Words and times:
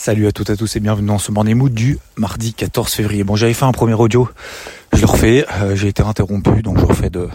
Salut 0.00 0.28
à 0.28 0.32
toutes 0.32 0.48
et 0.48 0.52
à 0.52 0.56
tous 0.56 0.76
et 0.76 0.80
bienvenue 0.80 1.08
dans 1.08 1.18
ce 1.18 1.32
Morning 1.32 1.56
Mood 1.56 1.74
du 1.74 1.98
mardi 2.16 2.54
14 2.54 2.92
février. 2.92 3.24
Bon, 3.24 3.34
j'avais 3.34 3.52
fait 3.52 3.64
un 3.64 3.72
premier 3.72 3.94
audio, 3.94 4.28
je 4.92 5.00
le 5.00 5.06
refais, 5.06 5.44
euh, 5.60 5.74
j'ai 5.74 5.88
été 5.88 6.04
interrompu, 6.04 6.62
donc 6.62 6.78
je 6.78 6.84
refais 6.84 7.10
de 7.10 7.28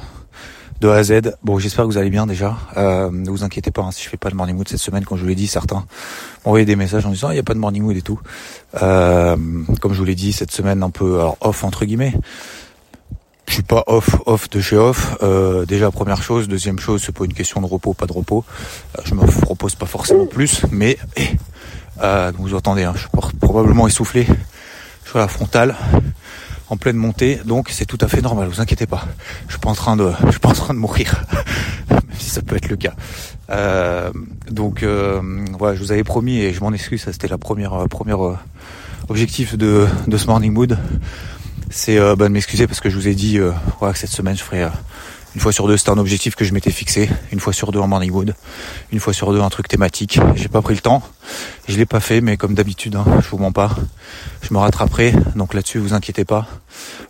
de 0.80 0.88
A 0.88 0.96
à 0.96 1.04
Z. 1.04 1.36
Bon, 1.44 1.60
j'espère 1.60 1.84
que 1.84 1.90
vous 1.90 1.98
allez 1.98 2.10
bien 2.10 2.26
déjà. 2.26 2.58
Euh, 2.78 3.12
ne 3.12 3.30
vous 3.30 3.44
inquiétez 3.44 3.70
pas 3.70 3.82
hein, 3.82 3.92
si 3.92 4.02
je 4.02 4.08
fais 4.08 4.16
pas 4.16 4.30
de 4.30 4.36
morning 4.36 4.56
mood 4.56 4.66
cette 4.70 4.80
semaine, 4.80 5.04
comme 5.04 5.18
je 5.18 5.24
vous 5.24 5.28
l'ai 5.28 5.36
dit, 5.36 5.48
certains 5.48 5.76
m'ont 6.46 6.52
envoyé 6.52 6.66
des 6.66 6.78
messages 6.78 7.06
en 7.06 7.10
disant 7.10 7.32
il 7.32 7.34
n'y 7.34 7.40
a 7.40 7.44
pas 7.44 7.54
de 7.54 7.60
morning 7.60 7.84
mood 7.84 7.98
et 7.98 8.02
tout. 8.02 8.22
Euh, 8.82 9.36
comme 9.82 9.92
je 9.92 10.00
vous 10.00 10.06
l'ai 10.06 10.16
dit, 10.16 10.32
cette 10.32 10.52
semaine 10.52 10.84
un 10.84 10.90
peu 10.90 11.16
alors, 11.20 11.36
off 11.42 11.66
entre 11.66 11.84
guillemets. 11.84 12.14
Je 13.48 13.56
suis 13.56 13.64
pas 13.64 13.84
off, 13.88 14.16
off 14.26 14.50
de 14.50 14.62
chez 14.62 14.78
off. 14.78 15.18
Euh, 15.22 15.66
déjà 15.66 15.92
première 15.92 16.24
chose, 16.24 16.48
deuxième 16.48 16.80
chose, 16.80 17.04
c'est 17.06 17.12
pas 17.12 17.26
une 17.26 17.34
question 17.34 17.60
de 17.60 17.66
repos, 17.66 17.94
pas 17.94 18.08
de 18.08 18.14
repos. 18.14 18.46
Euh, 18.98 19.02
je 19.04 19.14
me 19.16 19.26
propose 19.42 19.76
pas 19.76 19.86
forcément 19.86 20.26
plus, 20.26 20.62
mais 20.72 20.98
euh, 22.04 22.32
vous 22.38 22.54
entendez, 22.54 22.84
hein, 22.84 22.94
je 22.96 23.02
suis 23.02 23.38
probablement 23.40 23.88
essoufflé 23.88 24.28
sur 25.06 25.20
la 25.20 25.28
frontale 25.28 25.76
en 26.70 26.78
pleine 26.78 26.96
montée, 26.96 27.40
donc 27.46 27.70
c'est 27.70 27.86
tout 27.86 27.98
à 28.02 28.08
fait 28.08 28.22
normal, 28.22 28.48
vous 28.48 28.62
inquiétez 28.62 28.88
pas. 28.88 29.06
Je 29.48 29.54
suis 29.54 29.60
pas 29.60 29.70
en 29.70 29.76
train 29.76 29.96
de, 29.96 30.12
je 30.26 30.32
suis 30.32 30.40
pas 30.40 30.50
en 30.50 30.54
train 30.54 30.74
de 30.74 30.80
mourir, 30.80 31.24
même 31.90 32.02
si 32.18 32.30
ça 32.30 32.42
peut 32.42 32.56
être 32.56 32.70
le 32.70 32.78
cas. 32.78 32.94
Euh, 33.50 34.12
donc 34.50 34.84
euh, 34.84 35.22
voilà, 35.58 35.76
je 35.76 35.82
vous 35.82 35.92
avais 35.92 36.04
promis 36.04 36.40
et 36.40 36.54
je 36.54 36.62
m'en 36.62 36.74
excuse, 36.74 37.02
ça 37.02 37.12
c'était 37.12 37.28
la 37.28 37.38
première, 37.38 37.74
euh, 37.74 37.88
première 37.88 38.26
euh, 38.26 38.38
objectif 39.10 39.58
de, 39.58 39.88
de 40.08 40.18
ce 40.18 40.28
morning 40.28 40.52
mood, 40.52 40.78
c'est 41.70 41.98
bah, 42.00 42.28
de 42.28 42.34
m'excuser 42.34 42.68
parce 42.68 42.80
que 42.80 42.90
je 42.90 42.96
vous 42.96 43.08
ai 43.08 43.16
dit 43.16 43.40
voilà 43.80 43.94
que 43.94 44.00
cette 44.00 44.12
semaine 44.12 44.38
je 44.38 44.44
ferai 44.44 44.68
une 45.36 45.42
fois 45.42 45.52
sur 45.52 45.68
deux, 45.68 45.78
c'était 45.78 45.90
un 45.90 45.98
objectif 45.98 46.36
que 46.36 46.46
je 46.46 46.54
m'étais 46.54 46.70
fixé. 46.70 47.10
Une 47.32 47.40
fois 47.40 47.54
sur 47.54 47.72
deux 47.72 47.80
en 47.80 47.88
morning 47.88 48.12
wood. 48.12 48.36
Une 48.92 49.00
fois 49.00 49.14
sur 49.14 49.32
deux, 49.32 49.42
un 49.42 49.50
truc 49.50 49.68
thématique. 49.68 50.20
J'ai 50.36 50.48
pas 50.48 50.62
pris 50.62 50.76
le 50.76 50.82
temps. 50.82 51.02
Je 51.68 51.76
l'ai 51.76 51.88
pas 51.88 52.00
fait, 52.00 52.22
mais 52.22 52.38
comme 52.38 52.54
d'habitude, 52.54 52.96
hein, 52.96 53.06
je 53.20 53.28
vous 53.30 53.40
mens 53.40 53.52
pas. 53.52 53.72
Je 54.44 54.54
me 54.54 54.60
rattraperai. 54.60 55.14
Donc 55.36 55.56
là-dessus, 55.56 55.80
vous 55.80 55.96
inquiétez 55.96 56.24
pas. 56.24 56.48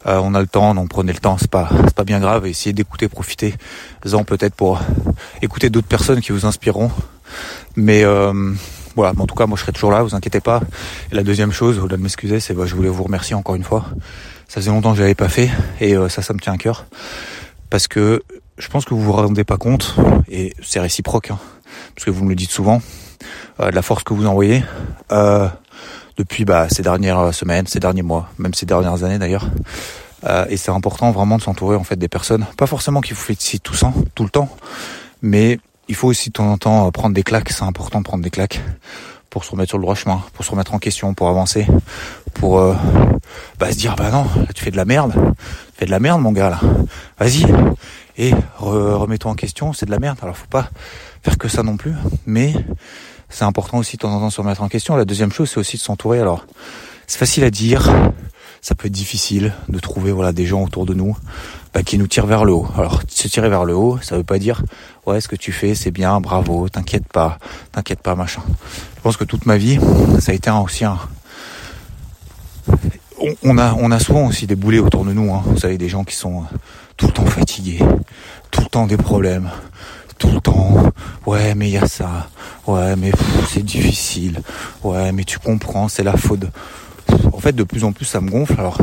Euh, 0.08 0.22
on 0.24 0.34
a 0.36 0.40
le 0.40 0.48
temps, 0.48 0.74
donc 0.74 0.88
prenez 0.90 1.12
le 1.12 1.20
temps. 1.20 1.38
C'est 1.38 1.52
pas, 1.52 1.70
c'est 1.84 1.96
pas 1.96 2.06
bien 2.06 2.22
grave. 2.22 2.48
Essayez 2.48 2.72
d'écouter, 2.72 3.10
profitez-en 3.10 4.24
peut-être 4.24 4.56
pour 4.56 4.80
écouter 5.42 5.70
d'autres 5.70 5.88
personnes 5.88 6.22
qui 6.22 6.32
vous 6.32 6.46
inspireront. 6.46 6.92
Mais 7.76 8.06
euh, 8.06 8.54
voilà. 8.96 9.12
en 9.20 9.28
tout 9.28 9.36
cas, 9.36 9.48
moi, 9.48 9.58
je 9.58 9.64
serai 9.64 9.74
toujours 9.74 9.92
là. 9.92 10.02
Vous 10.02 10.16
inquiétez 10.16 10.40
pas. 10.40 10.62
Et 11.12 11.16
la 11.16 11.24
deuxième 11.24 11.52
chose, 11.52 11.78
au-delà 11.78 11.98
de 11.98 12.04
m'excuser, 12.04 12.40
c'est 12.40 12.54
bah, 12.54 12.66
je 12.68 12.76
voulais 12.76 12.90
vous 12.90 13.04
remercier 13.04 13.36
encore 13.36 13.56
une 13.56 13.66
fois. 13.66 13.86
Ça 14.48 14.62
faisait 14.62 14.72
longtemps 14.72 14.92
que 14.92 14.98
je 14.98 15.02
l'avais 15.02 15.16
pas 15.16 15.30
fait 15.30 15.50
et 15.82 15.96
euh, 15.96 16.08
ça, 16.08 16.22
ça 16.22 16.34
me 16.34 16.40
tient 16.40 16.54
à 16.54 16.58
cœur 16.58 16.86
parce 17.74 17.88
que 17.88 18.22
je 18.60 18.68
pense 18.68 18.86
que 18.86 18.94
vous 18.94 19.02
vous 19.02 19.14
rendez 19.14 19.44
pas 19.44 19.58
compte, 19.58 19.96
et 20.30 20.54
c'est 20.62 20.80
réciproque, 20.80 21.32
hein, 21.32 21.40
parce 21.96 22.06
que 22.06 22.12
vous 22.12 22.24
me 22.24 22.30
le 22.30 22.36
dites 22.36 22.52
souvent, 22.52 22.84
euh, 23.60 23.72
de 23.72 23.76
la 23.76 23.82
force 23.82 24.04
que 24.04 24.14
vous 24.14 24.28
envoyez 24.28 24.64
euh, 25.12 25.48
depuis 26.18 26.46
bah, 26.46 26.68
ces 26.70 26.84
dernières 26.84 27.34
semaines, 27.34 27.66
ces 27.66 27.80
derniers 27.80 28.04
mois, 28.04 28.30
même 28.38 28.54
ces 28.54 28.68
dernières 28.68 29.04
années 29.04 29.18
d'ailleurs. 29.18 29.50
Euh, 30.24 30.46
et 30.50 30.58
c'est 30.58 30.70
important 30.70 31.10
vraiment 31.10 31.38
de 31.38 31.42
s'entourer 31.42 31.76
en 31.76 31.84
fait 31.84 31.96
des 31.96 32.08
personnes, 32.08 32.46
pas 32.58 32.68
forcément 32.68 33.02
qui 33.02 33.14
vous 33.14 33.22
félicitent 33.22 33.64
tout, 33.64 33.76
tout 34.14 34.24
le 34.24 34.30
temps, 34.30 34.56
mais 35.24 35.58
il 35.88 35.96
faut 35.96 36.08
aussi 36.08 36.30
de 36.30 36.34
temps 36.34 36.52
en 36.52 36.60
temps 36.60 36.92
prendre 36.92 37.16
des 37.16 37.24
claques. 37.24 37.50
C'est 37.50 37.64
important 37.64 38.02
de 38.02 38.04
prendre 38.04 38.24
des 38.24 38.30
claques 38.30 38.62
pour 39.34 39.44
se 39.44 39.50
remettre 39.50 39.70
sur 39.70 39.80
le 39.80 39.82
droit 39.82 39.96
chemin, 39.96 40.22
pour 40.34 40.46
se 40.46 40.52
remettre 40.52 40.76
en 40.76 40.78
question, 40.78 41.16
pour 41.16 41.28
avancer, 41.28 41.66
pour 42.36 42.60
euh, 42.60 42.76
bah, 43.58 43.72
se 43.72 43.78
dire 43.78 43.96
bah 43.96 44.12
non, 44.12 44.26
là, 44.36 44.54
tu 44.54 44.64
fais 44.64 44.70
de 44.70 44.78
la 44.78 44.86
merde, 44.86 45.12
tu 45.12 45.80
fais 45.80 45.86
de 45.88 45.92
la 45.92 46.00
merde 46.00 46.22
mon 46.22 46.32
gars 46.32 46.52
là, 46.52 46.60
vas-y 47.18 47.44
et 48.16 48.32
remets-toi 48.60 49.32
en 49.32 49.34
question, 49.34 49.74
c'est 49.74 49.88
de 49.88 49.92
la 49.92 49.98
merde. 49.98 50.20
Alors 50.22 50.38
faut 50.38 50.46
pas 50.46 50.70
faire 51.24 51.40
que 51.40 51.48
ça 51.48 51.64
non 51.64 51.78
plus, 51.78 51.96
mais 52.28 52.54
c'est 53.28 53.44
important 53.44 53.80
aussi 53.80 53.98
de 53.98 54.02
temps 54.02 54.14
en 54.14 54.20
temps 54.20 54.28
de 54.28 54.34
se 54.34 54.40
remettre 54.40 54.62
en 54.62 54.70
question. 54.70 54.96
La 54.96 55.04
deuxième 55.04 55.32
chose 55.32 55.50
c'est 55.50 55.60
aussi 55.60 55.78
de 55.78 55.82
s'entourer. 55.82 56.20
Alors 56.20 56.46
c'est 57.08 57.18
facile 57.18 57.44
à 57.44 57.50
dire, 57.50 57.92
ça 58.64 58.76
peut 58.76 58.88
être 58.88 58.94
difficile 58.94 59.54
de 59.68 59.78
trouver 59.78 60.14
voilà 60.14 60.32
des 60.32 60.46
gens 60.46 60.64
autour 60.64 60.86
de 60.86 60.94
nous 60.94 61.16
bah, 61.74 61.84
qui 61.84 61.98
nous 61.98 62.08
tirent 62.08 62.26
vers 62.26 62.46
le 62.46 62.54
haut. 62.54 62.68
Alors 62.78 63.02
se 63.08 63.28
tirer 63.28 63.50
vers 63.50 63.66
le 63.66 63.76
haut, 63.76 64.00
ça 64.02 64.16
veut 64.16 64.24
pas 64.24 64.40
dire 64.40 64.64
ouais 65.06 65.20
ce 65.20 65.28
que 65.28 65.36
tu 65.36 65.52
fais 65.52 65.76
c'est 65.76 65.92
bien, 65.92 66.22
bravo, 66.22 66.70
t'inquiète 66.70 67.06
pas, 67.06 67.38
t'inquiète 67.74 68.00
pas 68.00 68.16
machin. 68.16 68.42
Je 68.96 69.02
pense 69.02 69.18
que 69.18 69.26
toute 69.26 69.46
ma 69.46 69.58
vie 69.58 69.80
ça 70.20 70.32
a 70.32 70.36
été 70.36 70.50
un, 70.50 70.60
aussi 70.60 70.86
un 70.86 70.98
on, 73.44 73.58
a 73.58 73.76
on 73.78 73.92
a 73.92 74.00
souvent 74.00 74.28
aussi 74.28 74.48
des 74.48 74.56
boulets 74.56 74.80
autour 74.80 75.04
de 75.04 75.12
nous. 75.12 75.34
Hein. 75.34 75.44
Vous 75.46 75.58
savez 75.58 75.78
des 75.78 75.90
gens 75.90 76.06
qui 76.06 76.16
sont 76.16 76.44
tout 76.96 77.08
le 77.08 77.14
temps 77.14 77.26
fatigués, 77.26 77.80
tout 78.50 78.62
le 78.62 78.68
temps 78.68 78.88
des 78.88 78.98
problèmes, 78.98 79.50
tout 80.18 80.32
le 80.32 80.40
temps 80.40 80.76
ouais 81.26 81.54
mais 81.54 81.68
il 81.68 81.74
y 81.74 81.78
a 81.78 81.88
ça, 81.88 82.30
ouais 82.66 82.96
mais 82.96 83.12
c'est 83.50 83.64
difficile, 83.64 84.42
ouais 84.86 85.12
mais 85.12 85.26
tu 85.26 85.38
comprends 85.38 85.90
c'est 85.90 86.04
la 86.04 86.16
faute. 86.16 86.46
En 87.32 87.40
fait 87.40 87.54
de 87.54 87.64
plus 87.64 87.84
en 87.84 87.92
plus 87.92 88.06
ça 88.06 88.22
me 88.22 88.30
gonfle 88.30 88.56
alors 88.58 88.78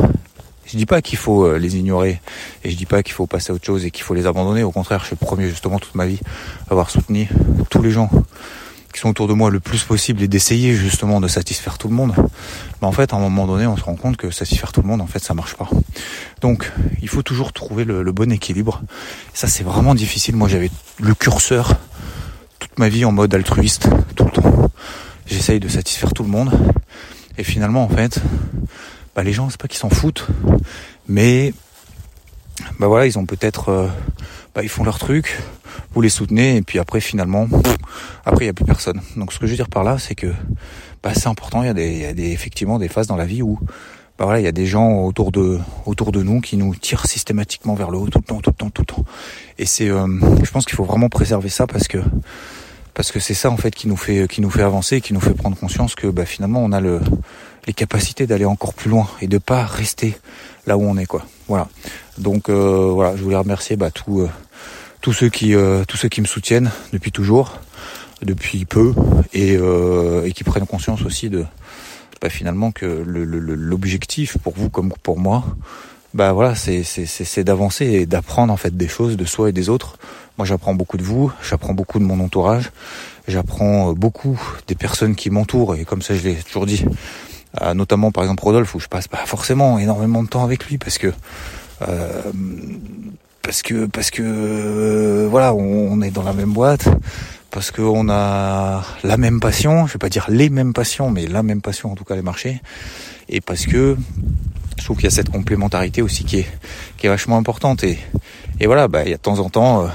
je 0.71 0.77
dis 0.77 0.85
pas 0.85 1.01
qu'il 1.01 1.17
faut 1.17 1.45
euh, 1.45 1.57
les 1.57 1.75
ignorer 1.75 2.21
et 2.63 2.69
je 2.69 2.77
dis 2.77 2.85
pas 2.85 3.03
qu'il 3.03 3.13
faut 3.13 3.27
passer 3.27 3.51
à 3.51 3.55
autre 3.55 3.65
chose 3.65 3.83
et 3.83 3.91
qu'il 3.91 4.03
faut 4.03 4.13
les 4.13 4.25
abandonner. 4.25 4.63
Au 4.63 4.71
contraire, 4.71 5.01
je 5.01 5.07
suis 5.07 5.17
le 5.19 5.25
premier 5.25 5.49
justement 5.49 5.79
toute 5.79 5.95
ma 5.95 6.05
vie 6.05 6.19
à 6.67 6.71
avoir 6.71 6.89
soutenu 6.89 7.27
tous 7.69 7.81
les 7.81 7.91
gens 7.91 8.09
qui 8.93 8.99
sont 8.99 9.09
autour 9.09 9.27
de 9.27 9.33
moi 9.33 9.49
le 9.49 9.59
plus 9.59 9.83
possible 9.83 10.21
et 10.21 10.27
d'essayer 10.27 10.73
justement 10.73 11.19
de 11.19 11.27
satisfaire 11.27 11.77
tout 11.77 11.87
le 11.87 11.93
monde. 11.93 12.13
Mais 12.81 12.87
en 12.87 12.91
fait, 12.91 13.13
à 13.13 13.17
un 13.17 13.19
moment 13.19 13.47
donné, 13.47 13.65
on 13.67 13.75
se 13.75 13.83
rend 13.83 13.95
compte 13.95 14.17
que 14.17 14.31
satisfaire 14.31 14.71
tout 14.71 14.81
le 14.81 14.87
monde, 14.87 15.01
en 15.01 15.07
fait, 15.07 15.19
ça 15.19 15.33
marche 15.33 15.55
pas. 15.55 15.69
Donc, 16.41 16.71
il 17.01 17.07
faut 17.07 17.21
toujours 17.21 17.53
trouver 17.53 17.83
le, 17.83 18.11
bon 18.11 18.31
équilibre. 18.31 18.81
ça, 19.33 19.47
c'est 19.47 19.63
vraiment 19.63 19.95
difficile. 19.95 20.35
Moi, 20.35 20.47
j'avais 20.47 20.71
le 20.99 21.13
curseur 21.13 21.75
toute 22.59 22.77
ma 22.79 22.89
vie 22.89 23.05
en 23.05 23.11
mode 23.11 23.33
altruiste, 23.33 23.89
tout 24.15 24.25
le 24.25 24.31
temps. 24.31 24.71
J'essaye 25.25 25.59
de 25.59 25.67
satisfaire 25.67 26.13
tout 26.13 26.23
le 26.23 26.29
monde. 26.29 26.51
Et 27.41 27.43
finalement, 27.43 27.83
en 27.83 27.89
fait, 27.89 28.21
bah, 29.15 29.23
les 29.23 29.33
gens, 29.33 29.49
c'est 29.49 29.59
pas 29.59 29.67
qu'ils 29.67 29.79
s'en 29.79 29.89
foutent, 29.89 30.27
mais 31.07 31.55
bah 32.77 32.85
voilà, 32.85 33.07
ils 33.07 33.17
ont 33.17 33.25
peut-être, 33.25 33.69
euh, 33.69 33.87
bah, 34.53 34.61
ils 34.61 34.69
font 34.69 34.83
leur 34.83 34.99
truc, 34.99 35.39
vous 35.95 36.01
les 36.01 36.09
soutenez, 36.09 36.57
et 36.57 36.61
puis 36.61 36.77
après, 36.77 37.01
finalement, 37.01 37.47
après, 38.25 38.43
il 38.43 38.45
n'y 38.45 38.51
a 38.51 38.53
plus 38.53 38.63
personne. 38.63 39.01
Donc, 39.15 39.33
ce 39.33 39.39
que 39.39 39.47
je 39.47 39.53
veux 39.53 39.57
dire 39.57 39.69
par 39.69 39.83
là, 39.83 39.97
c'est 39.97 40.13
que 40.13 40.27
bah, 41.01 41.15
c'est 41.15 41.25
important. 41.25 41.63
Il 41.63 41.65
y, 41.65 42.05
a 42.05 42.13
des, 42.13 42.31
effectivement 42.31 42.77
des 42.77 42.89
phases 42.89 43.07
dans 43.07 43.15
la 43.15 43.25
vie 43.25 43.41
où 43.41 43.57
bah 44.19 44.25
voilà, 44.25 44.39
il 44.39 44.43
y 44.43 44.47
a 44.47 44.51
des 44.51 44.67
gens 44.67 44.99
autour 44.99 45.31
de 45.31 45.57
autour 45.87 46.11
de 46.11 46.21
nous 46.21 46.41
qui 46.41 46.57
nous 46.57 46.75
tirent 46.75 47.07
systématiquement 47.07 47.73
vers 47.73 47.89
le 47.89 47.97
haut 47.97 48.07
tout 48.07 48.19
le 48.19 48.23
temps, 48.23 48.39
tout 48.39 48.51
le 48.51 48.55
temps, 48.55 48.69
tout 48.69 48.83
le 48.83 48.85
temps. 48.85 49.05
Et 49.57 49.65
c'est, 49.65 49.89
euh, 49.89 50.05
je 50.43 50.51
pense 50.51 50.65
qu'il 50.65 50.75
faut 50.75 50.83
vraiment 50.83 51.09
préserver 51.09 51.49
ça 51.49 51.65
parce 51.65 51.87
que 51.87 51.97
parce 52.93 53.11
que 53.11 53.19
c'est 53.19 53.33
ça 53.33 53.49
en 53.49 53.57
fait 53.57 53.73
qui 53.73 53.87
nous 53.87 53.97
fait 53.97 54.27
qui 54.27 54.41
nous 54.41 54.49
fait 54.49 54.63
avancer, 54.63 55.01
qui 55.01 55.13
nous 55.13 55.21
fait 55.21 55.33
prendre 55.33 55.57
conscience 55.57 55.95
que 55.95 56.07
bah, 56.07 56.25
finalement 56.25 56.63
on 56.63 56.71
a 56.71 56.81
le 56.81 56.99
les 57.67 57.73
capacités 57.73 58.27
d'aller 58.27 58.45
encore 58.45 58.73
plus 58.73 58.89
loin 58.89 59.07
et 59.21 59.27
de 59.27 59.37
pas 59.37 59.65
rester 59.65 60.17
là 60.65 60.77
où 60.77 60.83
on 60.83 60.97
est 60.97 61.05
quoi. 61.05 61.25
Voilà. 61.47 61.67
Donc 62.17 62.49
euh, 62.49 62.89
voilà, 62.93 63.15
je 63.15 63.23
voulais 63.23 63.35
remercier 63.35 63.75
bah, 63.75 63.91
tous 63.91 64.21
euh, 64.21 64.29
tous 65.01 65.13
ceux 65.13 65.29
qui 65.29 65.55
euh, 65.55 65.83
tous 65.87 65.97
ceux 65.97 66.09
qui 66.09 66.21
me 66.21 66.27
soutiennent 66.27 66.71
depuis 66.93 67.11
toujours, 67.11 67.59
depuis 68.21 68.65
peu 68.65 68.93
et, 69.33 69.53
et 69.53 70.31
qui 70.33 70.43
prennent 70.43 70.65
conscience 70.65 71.03
aussi 71.03 71.29
de 71.29 71.45
bah, 72.21 72.29
finalement 72.29 72.71
que 72.71 72.85
l'objectif 72.85 74.37
pour 74.37 74.53
vous 74.55 74.69
comme 74.69 74.93
pour 75.01 75.19
moi, 75.19 75.43
bah 76.13 76.33
voilà, 76.33 76.55
c'est 76.55 76.83
c'est 76.83 77.43
d'avancer 77.43 77.85
et 77.85 78.05
d'apprendre 78.05 78.51
en 78.51 78.57
fait 78.57 78.75
des 78.75 78.87
choses 78.87 79.17
de 79.17 79.25
soi 79.25 79.49
et 79.49 79.53
des 79.53 79.69
autres. 79.69 79.97
Moi, 80.37 80.45
j'apprends 80.45 80.73
beaucoup 80.73 80.97
de 80.97 81.03
vous, 81.03 81.31
j'apprends 81.43 81.73
beaucoup 81.73 81.99
de 81.99 82.03
mon 82.03 82.19
entourage, 82.19 82.71
j'apprends 83.27 83.93
beaucoup 83.93 84.39
des 84.67 84.75
personnes 84.75 85.15
qui 85.15 85.29
m'entourent 85.29 85.75
et 85.75 85.85
comme 85.85 86.01
ça, 86.01 86.15
je 86.15 86.21
l'ai 86.21 86.35
toujours 86.35 86.65
dit, 86.65 86.85
euh, 87.59 87.73
notamment 87.73 88.11
par 88.13 88.23
exemple 88.23 88.43
Rodolphe 88.43 88.75
où 88.75 88.79
je 88.79 88.87
passe 88.87 89.09
pas 89.09 89.25
forcément 89.25 89.77
énormément 89.77 90.23
de 90.23 90.29
temps 90.29 90.43
avec 90.45 90.65
lui 90.67 90.77
parce 90.77 90.97
que 90.97 91.11
euh, 91.81 92.21
parce 93.41 93.61
que 93.61 93.87
parce 93.87 94.09
que 94.09 94.23
euh, 94.23 95.27
voilà 95.29 95.53
on, 95.53 96.01
est 96.01 96.11
dans 96.11 96.23
la 96.23 96.31
même 96.31 96.53
boîte 96.53 96.87
parce 97.49 97.71
que 97.71 97.81
on 97.81 98.07
a 98.07 98.83
la 99.03 99.17
même 99.17 99.41
passion 99.41 99.85
je 99.85 99.93
vais 99.93 99.99
pas 99.99 100.07
dire 100.07 100.27
les 100.29 100.49
mêmes 100.49 100.71
passions 100.71 101.11
mais 101.11 101.27
la 101.27 101.43
même 101.43 101.61
passion 101.61 101.91
en 101.91 101.95
tout 101.95 102.05
cas 102.05 102.15
les 102.15 102.21
marchés 102.21 102.61
et 103.27 103.41
parce 103.41 103.65
que 103.65 103.97
je 104.77 104.85
trouve 104.85 104.95
qu'il 104.95 105.05
y 105.05 105.07
a 105.07 105.11
cette 105.11 105.29
complémentarité 105.29 106.01
aussi 106.01 106.23
qui 106.23 106.39
est 106.39 106.47
qui 106.95 107.07
est 107.07 107.09
vachement 107.09 107.35
importante 107.37 107.83
et 107.83 107.99
et 108.61 108.65
voilà 108.65 108.87
bah 108.87 109.03
il 109.03 109.09
y 109.09 109.13
a 109.13 109.17
de 109.17 109.21
temps 109.21 109.39
en 109.39 109.49
temps 109.49 109.89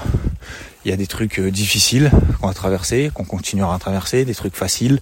il 0.86 0.90
y 0.90 0.92
a 0.92 0.96
des 0.96 1.08
trucs 1.08 1.40
euh, 1.40 1.50
difficiles 1.50 2.12
qu'on 2.40 2.48
a 2.48 2.54
traversé, 2.54 3.10
qu'on 3.12 3.24
continuera 3.24 3.74
à 3.74 3.78
traverser, 3.80 4.24
des 4.24 4.36
trucs 4.36 4.54
faciles 4.54 5.00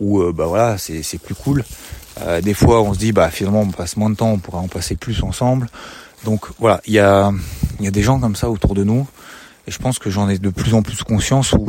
où 0.00 0.22
euh, 0.22 0.32
bah 0.32 0.46
voilà, 0.46 0.78
c'est 0.78 1.02
c'est 1.02 1.18
plus 1.18 1.34
cool. 1.34 1.62
Euh, 2.22 2.40
des 2.40 2.54
fois, 2.54 2.80
on 2.80 2.94
se 2.94 2.98
dit 2.98 3.12
bah 3.12 3.28
finalement 3.28 3.60
on 3.60 3.70
passe 3.70 3.98
moins 3.98 4.08
de 4.08 4.16
temps, 4.16 4.30
on 4.30 4.38
pourrait 4.38 4.60
en 4.60 4.68
passer 4.68 4.96
plus 4.96 5.22
ensemble. 5.22 5.68
Donc 6.24 6.46
voilà, 6.58 6.80
il 6.86 6.94
y 6.94 6.98
a 6.98 7.32
il 7.78 7.84
y 7.84 7.88
a 7.88 7.90
des 7.90 8.02
gens 8.02 8.18
comme 8.18 8.34
ça 8.34 8.48
autour 8.48 8.74
de 8.74 8.82
nous 8.82 9.06
et 9.66 9.70
je 9.70 9.78
pense 9.78 9.98
que 9.98 10.08
j'en 10.08 10.26
ai 10.30 10.38
de 10.38 10.48
plus 10.48 10.72
en 10.72 10.80
plus 10.80 11.02
conscience 11.02 11.52
où 11.52 11.66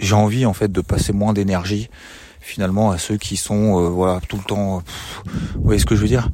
j'ai 0.00 0.14
envie 0.14 0.44
en 0.44 0.52
fait 0.52 0.72
de 0.72 0.80
passer 0.80 1.12
moins 1.12 1.32
d'énergie 1.32 1.88
finalement 2.40 2.90
à 2.90 2.98
ceux 2.98 3.18
qui 3.18 3.36
sont 3.36 3.88
voilà 3.90 4.20
tout 4.28 4.36
le 4.36 4.42
temps 4.42 4.82
vous 5.54 5.62
voyez 5.62 5.78
ce 5.78 5.86
que 5.86 5.94
je 5.94 6.00
veux 6.00 6.08
dire? 6.08 6.28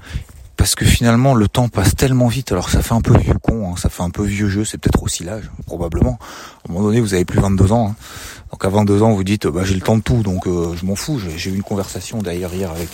Parce 0.57 0.75
que 0.75 0.85
finalement 0.85 1.35
le 1.35 1.49
temps 1.49 1.69
passe 1.69 1.95
tellement 1.95 2.29
vite 2.29 2.53
alors 2.53 2.71
ça 2.71 2.83
fait 2.83 2.95
un 2.95 3.01
peu 3.01 3.17
vieux 3.17 3.35
con 3.41 3.71
hein, 3.71 3.75
ça 3.77 3.89
fait 3.89 4.03
un 4.03 4.11
peu 4.11 4.25
vieux 4.25 4.49
jeu 4.49 4.65
c'est 4.65 4.79
peut-être 4.79 5.03
aussi 5.03 5.25
l'âge 5.25 5.51
probablement. 5.67 6.19
À 6.21 6.71
un 6.71 6.73
moment 6.73 6.87
donné 6.87 7.01
vous 7.01 7.15
avez 7.15 7.25
plus 7.25 7.41
22 7.41 7.73
ans 7.73 7.89
hein. 7.91 7.95
donc 8.53 8.65
à 8.65 8.69
22 8.69 9.03
ans 9.03 9.13
vous 9.13 9.25
dites 9.25 9.47
bah 9.47 9.63
j'ai 9.65 9.75
le 9.75 9.81
temps 9.81 9.97
de 9.97 10.03
tout 10.03 10.23
donc 10.23 10.47
euh, 10.47 10.75
je 10.77 10.85
m'en 10.85 10.95
fous. 10.95 11.21
J'ai 11.37 11.51
eu 11.51 11.55
une 11.55 11.63
conversation 11.63 12.19
d'ailleurs 12.19 12.55
hier 12.55 12.71
avec 12.71 12.89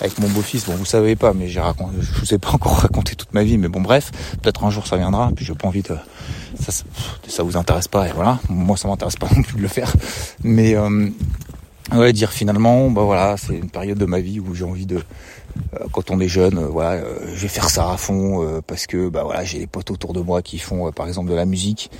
avec 0.00 0.18
mon 0.18 0.28
beau-fils. 0.28 0.66
Bon 0.66 0.74
vous 0.76 0.84
savez 0.84 1.16
pas 1.16 1.32
mais 1.32 1.48
j'ai 1.48 1.60
raconté 1.60 1.96
je 2.00 2.20
vous 2.20 2.34
ai 2.34 2.38
pas 2.38 2.50
encore 2.52 2.78
raconté 2.78 3.14
toute 3.14 3.34
ma 3.34 3.42
vie 3.42 3.58
mais 3.58 3.68
bon 3.68 3.80
bref 3.80 4.10
peut-être 4.42 4.64
un 4.64 4.70
jour 4.70 4.86
ça 4.86 4.96
viendra 4.96 5.30
puis 5.34 5.44
j'ai 5.44 5.54
pas 5.54 5.68
envie 5.68 5.82
de 5.82 5.96
ça 6.60 6.72
ça 7.26 7.42
vous 7.42 7.56
intéresse 7.56 7.88
pas 7.88 8.08
et 8.08 8.12
voilà. 8.12 8.38
Moi 8.48 8.76
ça 8.76 8.88
m'intéresse 8.88 9.16
pas 9.16 9.28
non 9.36 9.42
plus 9.42 9.56
de 9.56 9.62
le 9.62 9.68
faire. 9.68 9.92
Mais 10.42 10.74
euh, 10.74 11.08
ouais 11.92 12.12
dire 12.12 12.32
finalement 12.32 12.90
bah 12.90 13.02
voilà 13.02 13.36
c'est 13.36 13.54
une 13.54 13.70
période 13.70 13.98
de 13.98 14.04
ma 14.04 14.20
vie 14.20 14.40
où 14.40 14.54
j'ai 14.54 14.64
envie 14.64 14.86
de 14.86 15.02
euh, 15.74 15.86
quand 15.92 16.10
on 16.10 16.20
est 16.20 16.28
jeune, 16.28 16.58
euh, 16.58 16.66
voilà, 16.66 16.92
euh, 16.92 17.18
je 17.34 17.40
vais 17.40 17.48
faire 17.48 17.68
ça 17.70 17.90
à 17.90 17.96
fond 17.96 18.62
parce 18.66 18.86
que 18.86 19.08
bah 19.08 19.22
voilà, 19.24 19.44
j'ai 19.44 19.58
des 19.58 19.66
potes 19.66 19.90
autour 19.90 20.12
de 20.12 20.20
moi 20.20 20.42
qui 20.42 20.58
font 20.58 20.90
par 20.92 21.06
exemple 21.06 21.30
de 21.30 21.34
la 21.34 21.44
musique. 21.44 21.90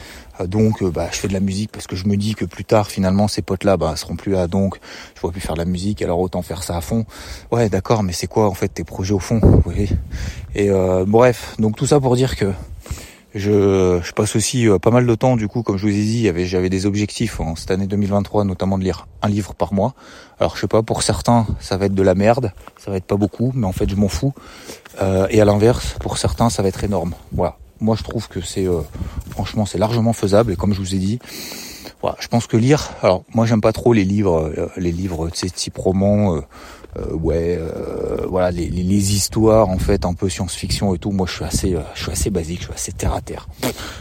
donc 0.46 0.84
bah 0.84 1.08
je 1.10 1.18
fais 1.18 1.28
de 1.28 1.32
la 1.32 1.40
musique 1.40 1.72
parce 1.72 1.86
que 1.86 1.96
je 1.96 2.06
me 2.06 2.16
dis 2.16 2.34
que 2.34 2.44
plus 2.44 2.64
tard 2.64 2.88
finalement 2.88 3.26
ces 3.28 3.42
potes 3.42 3.64
là 3.64 3.76
bah 3.76 3.96
seront 3.96 4.14
plus 4.14 4.32
là 4.32 4.46
donc 4.46 4.78
je 5.14 5.20
pourrai 5.20 5.32
plus 5.32 5.40
faire 5.40 5.54
de 5.54 5.58
la 5.58 5.64
musique 5.64 6.00
alors 6.02 6.20
autant 6.20 6.42
faire 6.42 6.62
ça 6.62 6.76
à 6.76 6.80
fond. 6.80 7.04
Ouais, 7.50 7.68
d'accord, 7.68 8.02
mais 8.02 8.12
c'est 8.12 8.26
quoi 8.26 8.48
en 8.48 8.54
fait 8.54 8.68
tes 8.68 8.84
projets 8.84 9.14
au 9.14 9.18
fond, 9.18 9.40
vous 9.42 9.62
voyez? 9.64 9.88
Et 10.54 10.70
bref, 11.06 11.54
donc 11.58 11.76
tout 11.76 11.86
ça 11.86 12.00
pour 12.00 12.16
dire 12.16 12.36
que 12.36 12.52
je, 13.38 14.12
passe 14.12 14.36
aussi 14.36 14.68
euh, 14.68 14.78
pas 14.78 14.90
mal 14.90 15.06
de 15.06 15.14
temps, 15.14 15.36
du 15.36 15.48
coup, 15.48 15.62
comme 15.62 15.76
je 15.76 15.86
vous 15.86 15.92
ai 15.92 16.02
dit, 16.02 16.30
j'avais 16.46 16.68
des 16.68 16.86
objectifs 16.86 17.40
en 17.40 17.56
cette 17.56 17.70
année 17.70 17.86
2023, 17.86 18.44
notamment 18.44 18.78
de 18.78 18.84
lire 18.84 19.06
un 19.22 19.28
livre 19.28 19.54
par 19.54 19.72
mois. 19.72 19.94
Alors 20.40 20.56
je 20.56 20.60
sais 20.60 20.68
pas, 20.68 20.82
pour 20.82 21.02
certains, 21.02 21.46
ça 21.60 21.76
va 21.76 21.86
être 21.86 21.94
de 21.94 22.02
la 22.02 22.14
merde, 22.14 22.52
ça 22.78 22.90
va 22.90 22.96
être 22.96 23.04
pas 23.04 23.16
beaucoup, 23.16 23.52
mais 23.54 23.66
en 23.66 23.72
fait 23.72 23.88
je 23.88 23.96
m'en 23.96 24.08
fous. 24.08 24.34
Euh, 25.00 25.26
et 25.30 25.40
à 25.40 25.44
l'inverse, 25.44 25.96
pour 26.00 26.18
certains, 26.18 26.50
ça 26.50 26.62
va 26.62 26.68
être 26.68 26.84
énorme. 26.84 27.14
Voilà. 27.32 27.56
Moi 27.80 27.96
je 27.96 28.02
trouve 28.02 28.28
que 28.28 28.40
c'est, 28.40 28.66
euh, 28.66 28.80
franchement, 29.30 29.66
c'est 29.66 29.78
largement 29.78 30.12
faisable. 30.12 30.52
Et 30.52 30.56
comme 30.56 30.74
je 30.74 30.80
vous 30.80 30.94
ai 30.94 30.98
dit, 30.98 31.18
voilà, 32.00 32.16
je 32.20 32.28
pense 32.28 32.46
que 32.46 32.56
lire. 32.56 32.90
Alors 33.02 33.24
moi 33.34 33.46
j'aime 33.46 33.60
pas 33.60 33.72
trop 33.72 33.92
les 33.92 34.04
livres, 34.04 34.52
euh, 34.56 34.68
les 34.76 34.92
livres, 34.92 35.28
de 35.28 35.34
ces 35.34 35.50
type 35.50 35.76
romans 35.76 36.40
euh, 36.96 37.14
ouais, 37.14 37.56
euh, 37.58 38.26
voilà, 38.28 38.50
les, 38.50 38.68
les, 38.68 39.14
histoires 39.14 39.68
en 39.68 39.78
fait 39.78 40.06
un 40.06 40.14
peu 40.14 40.28
science-fiction 40.28 40.94
et 40.94 40.98
tout. 40.98 41.10
Moi, 41.10 41.26
je 41.26 41.34
suis 41.34 41.44
assez, 41.44 41.74
euh, 41.74 41.80
je 41.94 42.02
suis 42.02 42.12
assez 42.12 42.30
basique, 42.30 42.60
je 42.60 42.64
suis 42.64 42.72
assez 42.72 42.92
terre 42.92 43.12
à 43.12 43.20
terre. 43.20 43.46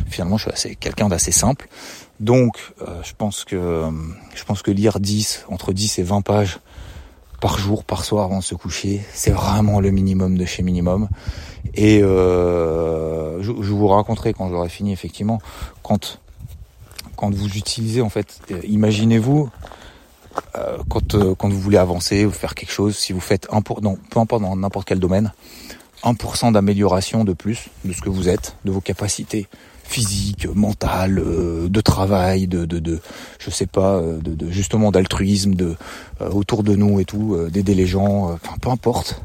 Finalement, 0.07 0.37
je 0.37 0.43
suis 0.43 0.51
assez 0.51 0.75
quelqu'un 0.75 1.09
d'assez 1.09 1.31
simple. 1.31 1.67
Donc, 2.19 2.57
je 3.03 3.13
pense 3.15 3.43
que 3.43 3.83
je 4.33 4.43
pense 4.43 4.63
que 4.63 4.71
lire 4.71 4.99
10 4.99 5.45
entre 5.49 5.71
10 5.71 5.99
et 5.99 6.03
20 6.03 6.21
pages 6.21 6.59
par 7.39 7.59
jour, 7.59 7.83
par 7.83 8.03
soir 8.03 8.25
avant 8.25 8.39
de 8.39 8.43
se 8.43 8.55
coucher, 8.55 9.01
c'est 9.13 9.29
vraiment 9.29 9.79
le 9.79 9.91
minimum 9.91 10.35
de 10.35 10.45
chez 10.45 10.63
minimum. 10.63 11.09
Et 11.75 11.99
je, 11.99 13.39
je, 13.39 13.51
vous 13.51 13.87
raconterai 13.87 14.33
quand 14.33 14.49
j'aurai 14.49 14.69
fini 14.69 14.91
effectivement 14.91 15.39
quand 15.83 16.19
quand 17.17 17.33
vous 17.33 17.57
utilisez 17.57 18.01
en 18.01 18.09
fait, 18.09 18.39
imaginez-vous 18.63 19.49
euh, 20.55 20.77
quand, 20.89 21.15
euh, 21.15 21.35
quand 21.35 21.49
vous 21.49 21.59
voulez 21.59 21.77
avancer 21.77 22.25
ou 22.25 22.31
faire 22.31 22.55
quelque 22.55 22.71
chose, 22.71 22.95
si 22.95 23.13
vous 23.13 23.19
faites 23.19 23.47
un 23.51 23.61
pour, 23.61 23.81
non, 23.81 23.97
peu 24.09 24.19
importe 24.19 24.43
dans 24.43 24.55
n'importe 24.55 24.87
quel 24.87 24.99
domaine, 24.99 25.33
1% 26.03 26.51
d'amélioration 26.51 27.23
de 27.23 27.33
plus 27.33 27.65
de 27.85 27.93
ce 27.93 28.01
que 28.01 28.09
vous 28.09 28.29
êtes, 28.29 28.55
de 28.65 28.71
vos 28.71 28.81
capacités 28.81 29.47
physiques, 29.83 30.47
mentales, 30.53 31.19
euh, 31.19 31.69
de 31.69 31.81
travail, 31.81 32.47
de, 32.47 32.65
de, 32.65 32.79
de, 32.79 32.99
je 33.39 33.49
sais 33.49 33.65
pas, 33.65 34.01
de, 34.01 34.35
de 34.35 34.51
justement 34.51 34.91
d'altruisme, 34.91 35.53
de 35.53 35.75
autour 36.19 36.63
de 36.63 36.75
nous 36.75 36.99
et 36.99 37.05
tout, 37.05 37.37
d'aider 37.49 37.73
les 37.73 37.87
gens, 37.87 38.31
enfin 38.33 38.55
peu 38.61 38.69
importe. 38.69 39.21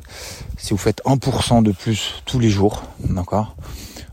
Si 0.56 0.70
vous 0.70 0.78
faites 0.78 1.02
1% 1.04 1.62
de 1.62 1.72
plus 1.72 2.22
tous 2.24 2.38
les 2.38 2.50
jours, 2.50 2.84
d'accord, 3.00 3.54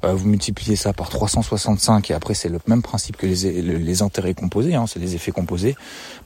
euh, 0.03 0.13
vous 0.13 0.27
multipliez 0.27 0.75
ça 0.75 0.93
par 0.93 1.09
365 1.09 2.09
et 2.09 2.13
après 2.13 2.33
c'est 2.33 2.49
le 2.49 2.59
même 2.67 2.81
principe 2.81 3.17
que 3.17 3.25
les, 3.25 3.61
les 3.61 4.01
intérêts 4.01 4.33
composés, 4.33 4.75
hein, 4.75 4.85
c'est 4.87 4.99
les 4.99 5.15
effets 5.15 5.31
composés. 5.31 5.75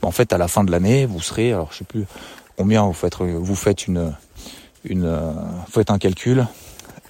en 0.02 0.12
fait, 0.12 0.34
à 0.34 0.38
la 0.38 0.48
fin 0.48 0.64
de 0.64 0.72
l'année, 0.72 1.06
vous 1.06 1.22
serez, 1.22 1.54
alors 1.54 1.70
je 1.72 1.80
sais 1.80 1.84
plus 1.84 2.06
combien 2.58 2.86
vous 2.86 2.94
faites, 2.94 3.16
vous 3.20 3.56
faites 3.56 3.88
une, 3.88 4.14
une, 4.84 5.08
vous 5.08 5.72
faites 5.72 5.90
un 5.90 5.98
calcul, 5.98 6.46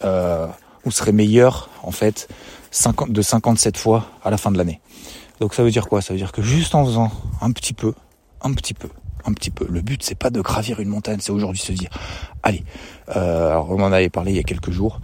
euh, 0.03 0.47
vous 0.83 0.91
serez 0.91 1.11
meilleur 1.11 1.69
en 1.81 1.91
fait 1.91 2.27
50, 2.71 3.11
de 3.11 3.21
57 3.21 3.77
fois 3.77 4.07
à 4.23 4.29
la 4.29 4.37
fin 4.37 4.51
de 4.51 4.57
l'année. 4.57 4.79
Donc 5.39 5.53
ça 5.53 5.63
veut 5.63 5.71
dire 5.71 5.87
quoi? 5.87 6.01
Ça 6.01 6.13
veut 6.13 6.19
dire 6.19 6.31
que 6.31 6.41
juste 6.41 6.75
en 6.75 6.85
faisant 6.85 7.11
un 7.41 7.51
petit 7.51 7.73
peu, 7.73 7.93
un 8.41 8.53
petit 8.53 8.73
peu, 8.73 8.89
un 9.25 9.33
petit 9.33 9.51
peu. 9.51 9.65
Le 9.69 9.81
but, 9.81 10.03
c'est 10.03 10.17
pas 10.17 10.29
de 10.29 10.41
gravir 10.41 10.79
une 10.79 10.89
montagne, 10.89 11.17
c'est 11.21 11.31
aujourd'hui 11.31 11.61
se 11.61 11.71
dire, 11.71 11.89
allez. 12.43 12.63
Euh, 13.15 13.49
alors 13.49 13.71
on 13.71 13.81
en 13.81 13.91
avait 13.91 14.09
parlé 14.09 14.31
il 14.31 14.37
y 14.37 14.39
a 14.39 14.43
quelques 14.43 14.71
jours. 14.71 14.99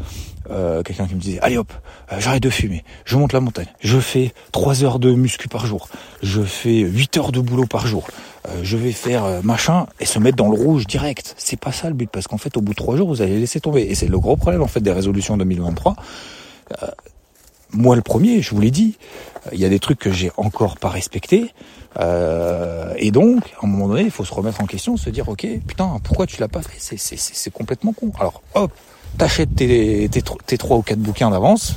Euh, 0.51 0.81
quelqu'un 0.81 1.05
qui 1.05 1.13
me 1.13 1.19
disait 1.19 1.39
allez 1.41 1.57
hop 1.57 1.71
euh, 2.11 2.15
j'arrête 2.19 2.41
de 2.41 2.49
fumer 2.49 2.83
je 3.05 3.17
monte 3.17 3.33
la 3.33 3.39
montagne 3.39 3.67
je 3.81 3.99
fais 3.99 4.33
3 4.51 4.83
heures 4.83 4.97
de 4.97 5.13
muscu 5.13 5.47
par 5.47 5.67
jour 5.67 5.89
je 6.23 6.41
fais 6.41 6.79
8 6.79 7.17
heures 7.17 7.31
de 7.31 7.39
boulot 7.39 7.67
par 7.67 7.85
jour 7.85 8.07
je 8.63 8.75
vais 8.75 8.91
faire 8.91 9.43
machin 9.43 9.85
et 9.99 10.05
se 10.05 10.17
mettre 10.17 10.37
dans 10.37 10.49
le 10.49 10.57
rouge 10.57 10.87
direct 10.87 11.35
c'est 11.37 11.59
pas 11.59 11.71
ça 11.71 11.87
le 11.89 11.93
but 11.93 12.09
parce 12.09 12.27
qu'en 12.27 12.39
fait 12.39 12.57
au 12.57 12.61
bout 12.61 12.71
de 12.71 12.77
3 12.77 12.97
jours 12.97 13.09
vous 13.09 13.21
allez 13.21 13.37
laisser 13.37 13.59
tomber 13.59 13.81
et 13.81 13.93
c'est 13.93 14.07
le 14.07 14.17
gros 14.17 14.37
problème 14.37 14.63
en 14.63 14.67
fait 14.67 14.79
des 14.79 14.91
résolutions 14.91 15.37
2023 15.37 15.95
moi 17.79 17.95
le 17.95 18.01
premier 18.01 18.41
je 18.41 18.51
vous 18.51 18.61
l'ai 18.61 18.71
dit 18.71 18.97
il 19.51 19.59
y 19.59 19.65
a 19.65 19.69
des 19.69 19.79
trucs 19.79 19.99
que 19.99 20.11
j'ai 20.11 20.31
encore 20.37 20.77
pas 20.77 20.89
respectés 20.89 21.53
et 21.99 23.11
donc 23.11 23.43
à 23.61 23.65
un 23.65 23.67
moment 23.67 23.87
donné 23.87 24.03
il 24.03 24.11
faut 24.11 24.25
se 24.25 24.33
remettre 24.33 24.61
en 24.61 24.65
question 24.65 24.97
se 24.97 25.09
dire 25.09 25.27
ok 25.27 25.47
putain 25.65 25.99
pourquoi 26.03 26.27
tu 26.27 26.39
l'as 26.39 26.47
pas 26.47 26.61
fait? 26.61 26.97
C'est 26.97 27.53
complètement 27.53 27.93
con 27.93 28.11
alors 28.19 28.41
hop 28.53 28.71
t'achètes 29.17 29.55
tes, 29.55 30.57
trois 30.57 30.77
ou 30.77 30.81
quatre 30.81 30.99
bouquins 30.99 31.31
d'avance. 31.31 31.75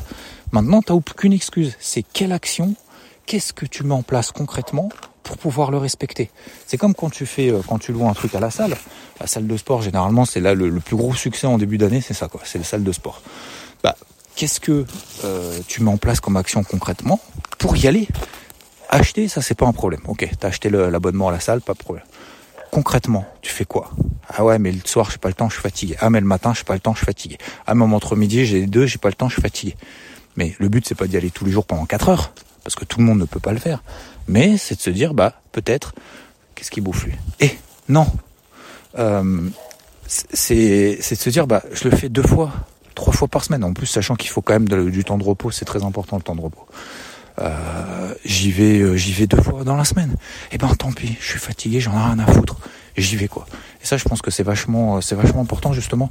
Maintenant, 0.53 0.83
t'as 0.83 0.95
aucune 0.95 1.33
excuse. 1.33 1.77
C'est 1.81 2.03
quelle 2.03 2.33
action, 2.33 2.75
qu'est-ce 3.27 3.53
que 3.53 3.67
tu 3.67 3.85
mets 3.85 3.95
en 3.95 4.03
place 4.03 4.33
concrètement 4.33 4.91
pour 5.23 5.39
pouvoir 5.39 5.71
le 5.71 5.79
respecter? 5.79 6.31
C'est 6.67 6.77
comme 6.77 6.95
quand 6.95 7.11
tu 7.11 7.27
fais, 7.27 7.51
euh, 7.51 7.61
quand 7.67 7.79
tu 7.79 7.93
loues 7.93 8.06
un 8.06 8.13
truc 8.13 8.35
à 8.35 8.41
la 8.41 8.51
salle. 8.51 8.77
La 9.21 9.27
salle 9.27 9.47
de 9.47 9.56
sport, 9.56 9.82
généralement, 9.82 10.25
c'est 10.25 10.41
là 10.41 10.55
le, 10.55 10.73
plus 10.81 10.97
gros 10.97 11.15
succès 11.15 11.47
en 11.47 11.59
début 11.59 11.79
d'année, 11.79 12.01
c'est 12.01 12.15
ça 12.15 12.29
quoi. 12.29 12.41
C'est 12.44 12.59
la 12.59 12.65
salle 12.65 12.85
de 12.85 12.93
sport. 12.93 13.23
Bah, 13.82 13.97
qu'est-ce 14.36 14.60
que 14.60 14.84
euh, 15.24 15.58
tu 15.67 15.82
mets 15.82 15.91
en 15.91 15.96
place 15.96 16.20
comme 16.20 16.36
action 16.36 16.62
concrètement 16.65 17.20
pour 17.58 17.77
y 17.77 17.86
aller? 17.86 18.08
Acheter, 18.89 19.29
ça 19.29 19.41
c'est 19.41 19.55
pas 19.55 19.67
un 19.67 19.72
problème. 19.72 20.01
Ok, 20.06 20.29
t'as 20.39 20.48
acheté 20.48 20.69
l'abonnement 20.69 21.29
à 21.29 21.32
la 21.32 21.41
salle, 21.41 21.60
pas 21.60 21.72
de 21.74 21.79
problème 21.79 22.05
concrètement, 22.72 23.27
tu 23.43 23.53
fais 23.53 23.67
quoi? 23.67 23.91
Ah 24.29 24.44
ouais, 24.44 24.58
mais 24.58 24.72
le 24.72 24.81
soir, 24.84 25.10
j'ai 25.10 25.19
pas 25.19 25.29
le 25.29 25.34
temps, 25.34 25.48
je 25.48 25.55
suis 25.55 25.62
fatigué. 25.62 25.94
Ah 26.01 26.10
mais 26.10 26.20
le 26.20 26.27
matin, 26.27 26.55
j'ai 26.55 26.65
pas 26.65 26.72
le 26.74 26.81
temps, 26.81 26.94
je 26.94 26.98
suis 26.98 27.06
fatigué. 27.06 27.39
Ah 27.67 27.74
mais 27.74 27.84
entre 27.84 28.17
midi, 28.17 28.44
j'ai 28.46 28.60
les 28.60 28.67
deux, 28.67 28.86
j'ai 28.86 28.98
pas 28.98 29.08
le 29.08 29.15
temps, 29.15 29.29
je 29.29 29.34
suis 29.34 29.43
fatigué. 29.43 29.77
Mais 30.36 30.56
le 30.58 30.69
but, 30.69 30.84
c'est 30.89 30.94
pas 30.94 31.06
d'y 31.06 31.17
aller 31.17 31.31
tous 31.31 31.44
les 31.44 31.53
jours 31.53 31.67
pendant 31.67 31.84
4 31.84 32.08
heures, 32.08 32.32
parce 32.65 32.74
que 32.74 32.86
tout 32.86 32.98
le 32.98 33.05
monde 33.05 33.19
ne 33.19 33.27
peut 33.27 33.41
pas 33.41 33.53
le 33.53 33.58
faire. 33.58 33.82
Mais 34.27 34.56
c'est 34.56 34.74
de 34.74 34.81
se 34.81 34.89
dire, 34.89 35.12
bah 35.12 35.34
peut-être, 35.53 35.94
qu'est-ce 36.55 36.70
qui 36.70 36.81
bouffe 36.81 37.05
lui? 37.05 37.12
Eh, 37.41 37.51
non, 37.91 38.06
euh, 38.98 39.48
c'est 40.06 40.96
de 40.96 41.03
se 41.03 41.31
dire, 41.31 41.46
bah 41.46 41.62
je 41.72 41.89
le 41.89 41.94
fais 41.94 42.08
deux 42.08 42.22
fois, 42.22 42.53
trois 42.94 43.13
fois 43.13 43.29
par 43.29 43.44
semaine. 43.44 43.65
En 43.65 43.72
plus, 43.72 43.87
sachant 43.87 44.15
qu'il 44.17 44.31
faut 44.31 44.43
quand 44.43 44.53
même 44.58 44.91
du 44.91 45.05
temps 45.05 45.19
de 45.19 45.25
repos, 45.25 45.51
c'est 45.51 45.65
très 45.65 45.84
important 45.84 46.17
le 46.17 46.22
temps 46.22 46.37
de 46.37 46.41
repos. 46.41 46.67
Euh, 47.41 48.15
j'y 48.25 48.51
vais, 48.51 48.81
euh, 48.81 48.96
j'y 48.96 49.13
vais 49.13 49.27
deux 49.27 49.41
fois 49.41 49.65
dans 49.65 49.77
la 49.77 49.84
semaine. 49.84 50.17
Et 50.51 50.56
eh 50.56 50.58
ben 50.58 50.69
tant 50.75 50.93
pis, 50.93 51.17
je 51.20 51.27
suis 51.27 51.39
fatigué, 51.39 51.81
j'en 51.81 51.93
ai 51.93 52.05
rien 52.05 52.19
à 52.19 52.27
foutre. 52.27 52.56
J'y 52.96 53.17
vais 53.17 53.29
quoi. 53.29 53.46
Et 53.82 53.87
ça, 53.87 53.96
je 53.96 54.05
pense 54.05 54.20
que 54.20 54.31
c'est 54.31 54.43
vachement, 54.43 54.96
euh, 54.96 55.01
c'est 55.01 55.15
vachement 55.15 55.41
important 55.41 55.72
justement 55.72 56.11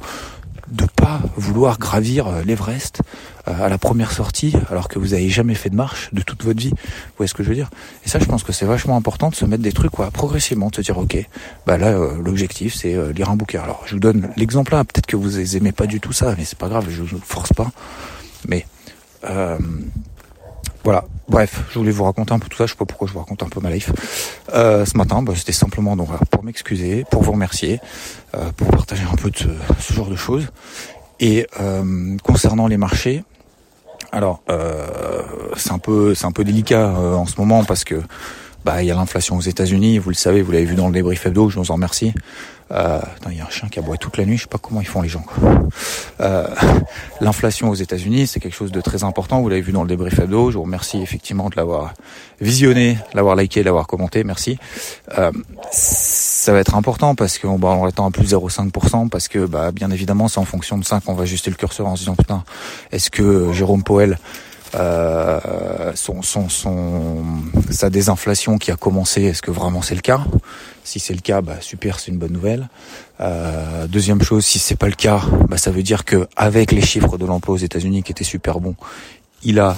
de 0.71 0.85
pas 0.85 1.21
vouloir 1.35 1.77
gravir 1.77 2.43
l'Everest 2.45 3.01
à 3.45 3.69
la 3.69 3.77
première 3.77 4.11
sortie 4.11 4.53
alors 4.69 4.87
que 4.87 4.99
vous 4.99 5.13
avez 5.13 5.29
jamais 5.29 5.55
fait 5.55 5.69
de 5.69 5.75
marche 5.75 6.09
de 6.13 6.21
toute 6.21 6.43
votre 6.43 6.59
vie. 6.59 6.69
Vous 6.69 7.17
voyez 7.17 7.27
ce 7.27 7.33
que 7.33 7.43
je 7.43 7.49
veux 7.49 7.55
dire? 7.55 7.69
Et 8.05 8.09
ça, 8.09 8.19
je 8.19 8.25
pense 8.25 8.43
que 8.43 8.51
c'est 8.51 8.65
vachement 8.65 8.95
important 8.95 9.29
de 9.29 9.35
se 9.35 9.45
mettre 9.45 9.63
des 9.63 9.73
trucs 9.73 9.91
quoi, 9.91 10.11
progressivement, 10.11 10.69
de 10.69 10.75
se 10.75 10.81
dire 10.81 10.97
ok, 10.97 11.17
bah 11.65 11.77
là 11.77 11.91
l'objectif 12.23 12.73
c'est 12.75 12.95
lire 13.13 13.29
un 13.29 13.35
bouquin. 13.35 13.61
Alors 13.61 13.83
je 13.85 13.93
vous 13.93 13.99
donne 13.99 14.29
l'exemple 14.37 14.71
là, 14.73 14.83
peut-être 14.83 15.07
que 15.07 15.15
vous 15.15 15.55
aimez 15.57 15.71
pas 15.71 15.87
du 15.87 15.99
tout 15.99 16.13
ça, 16.13 16.35
mais 16.37 16.45
c'est 16.45 16.57
pas 16.57 16.69
grave, 16.69 16.87
je 16.89 17.01
vous 17.01 17.19
force 17.23 17.53
pas. 17.53 17.71
Mais 18.47 18.65
euh, 19.29 19.57
voilà. 20.83 21.05
Bref, 21.27 21.63
je 21.69 21.79
voulais 21.79 21.91
vous 21.91 22.03
raconter 22.03 22.33
un 22.33 22.39
peu 22.39 22.49
tout 22.49 22.57
ça. 22.57 22.65
Je 22.65 22.71
sais 22.71 22.77
pas 22.77 22.85
pourquoi 22.85 23.07
je 23.07 23.13
vous 23.13 23.19
raconte 23.19 23.43
un 23.43 23.49
peu 23.49 23.59
ma 23.59 23.69
life. 23.69 23.91
Euh, 24.53 24.85
ce 24.85 24.97
matin, 24.97 25.21
bah, 25.21 25.33
c'était 25.35 25.51
simplement 25.51 25.95
donc 25.95 26.09
pour 26.29 26.43
m'excuser, 26.43 27.05
pour 27.09 27.23
vous 27.23 27.31
remercier, 27.31 27.79
euh, 28.35 28.51
pour 28.57 28.67
partager 28.67 29.03
un 29.11 29.15
peu 29.15 29.29
de 29.29 29.37
ce, 29.79 29.93
genre 29.93 30.09
de 30.09 30.15
choses. 30.15 30.47
Et 31.19 31.47
euh, 31.59 32.17
concernant 32.23 32.67
les 32.67 32.77
marchés, 32.77 33.23
Alors, 34.11 34.43
c'est 35.55 35.71
un 35.71 35.79
peu, 35.79 36.15
c'est 36.15 36.25
un 36.25 36.33
peu 36.33 36.43
délicat 36.43 36.89
en 36.89 37.25
ce 37.25 37.39
moment 37.39 37.63
parce 37.63 37.85
que 37.85 38.01
bah 38.65 38.83
il 38.83 38.87
y 38.87 38.91
a 38.91 38.95
l'inflation 38.95 39.37
aux 39.37 39.41
États-Unis, 39.41 39.97
vous 39.97 40.09
le 40.09 40.15
savez, 40.15 40.41
vous 40.41 40.51
l'avez 40.51 40.65
vu 40.65 40.75
dans 40.75 40.87
le 40.87 40.93
débrief 40.93 41.25
hebdo, 41.25 41.49
je 41.49 41.59
vous 41.59 41.71
en 41.71 41.75
remercie. 41.75 42.13
Euh, 42.71 43.01
il 43.29 43.37
y 43.37 43.41
a 43.41 43.45
un 43.45 43.49
chien 43.49 43.67
qui 43.67 43.79
aboie 43.79 43.97
toute 43.97 44.17
la 44.17 44.25
nuit, 44.25 44.37
je 44.37 44.43
sais 44.43 44.47
pas 44.47 44.57
comment 44.57 44.79
ils 44.79 44.87
font 44.87 45.01
les 45.01 45.09
gens. 45.09 45.25
Euh, 46.21 46.47
L'inflation 47.21 47.69
aux 47.69 47.75
États-Unis, 47.75 48.27
c'est 48.27 48.39
quelque 48.39 48.55
chose 48.55 48.71
de 48.71 48.79
très 48.81 49.03
important. 49.03 49.41
Vous 49.41 49.49
l'avez 49.49 49.61
vu 49.61 49.71
dans 49.71 49.83
le 49.83 49.89
débrief 49.89 50.19
hebdo. 50.19 50.51
Je 50.51 50.57
vous 50.57 50.63
remercie 50.63 51.01
effectivement 51.01 51.49
de 51.49 51.55
l'avoir 51.57 51.93
visionné, 52.39 52.97
l'avoir 53.13 53.35
liké, 53.35 53.61
l'avoir 53.63 53.87
commenté. 53.87 54.23
Merci. 54.23 54.57
Euh, 55.17 55.31
ça 55.71 56.53
va 56.53 56.59
être 56.59 56.75
important 56.75 57.13
parce 57.13 57.39
qu'on 57.39 57.59
bah, 57.59 57.69
on 57.69 57.85
attend 57.85 58.07
à 58.07 58.11
plus 58.11 58.33
0,5% 58.33 59.09
parce 59.09 59.27
que 59.27 59.45
bah, 59.45 59.71
bien 59.71 59.91
évidemment 59.91 60.27
c'est 60.27 60.39
en 60.39 60.45
fonction 60.45 60.77
de 60.77 60.85
ça 60.85 61.01
qu'on 61.01 61.13
va 61.13 61.23
ajuster 61.23 61.49
le 61.49 61.57
curseur 61.57 61.87
en 61.87 61.95
se 61.95 62.01
disant 62.01 62.15
putain 62.15 62.43
est-ce 62.91 63.09
que 63.09 63.51
Jérôme 63.51 63.83
Poel 63.83 64.17
euh, 64.75 65.91
son, 65.95 66.21
son, 66.21 66.49
son, 66.49 67.23
sa 67.69 67.89
désinflation 67.89 68.57
qui 68.57 68.71
a 68.71 68.75
commencé, 68.75 69.23
est-ce 69.23 69.41
que 69.41 69.51
vraiment 69.51 69.81
c'est 69.81 69.95
le 69.95 70.01
cas? 70.01 70.21
Si 70.83 70.99
c'est 70.99 71.13
le 71.13 71.21
cas, 71.21 71.41
bah 71.41 71.57
super, 71.59 71.99
c'est 71.99 72.11
une 72.11 72.17
bonne 72.17 72.33
nouvelle. 72.33 72.69
Euh, 73.19 73.87
deuxième 73.87 74.21
chose, 74.21 74.45
si 74.45 74.59
c'est 74.59 74.75
pas 74.75 74.87
le 74.87 74.95
cas, 74.95 75.21
bah 75.47 75.57
ça 75.57 75.71
veut 75.71 75.83
dire 75.83 76.05
que 76.05 76.27
avec 76.35 76.71
les 76.71 76.81
chiffres 76.81 77.17
de 77.17 77.25
l'emploi 77.25 77.55
aux 77.55 77.59
États-Unis 77.59 78.03
qui 78.03 78.11
étaient 78.11 78.23
super 78.23 78.59
bons, 78.59 78.75
il 79.43 79.59
a 79.59 79.75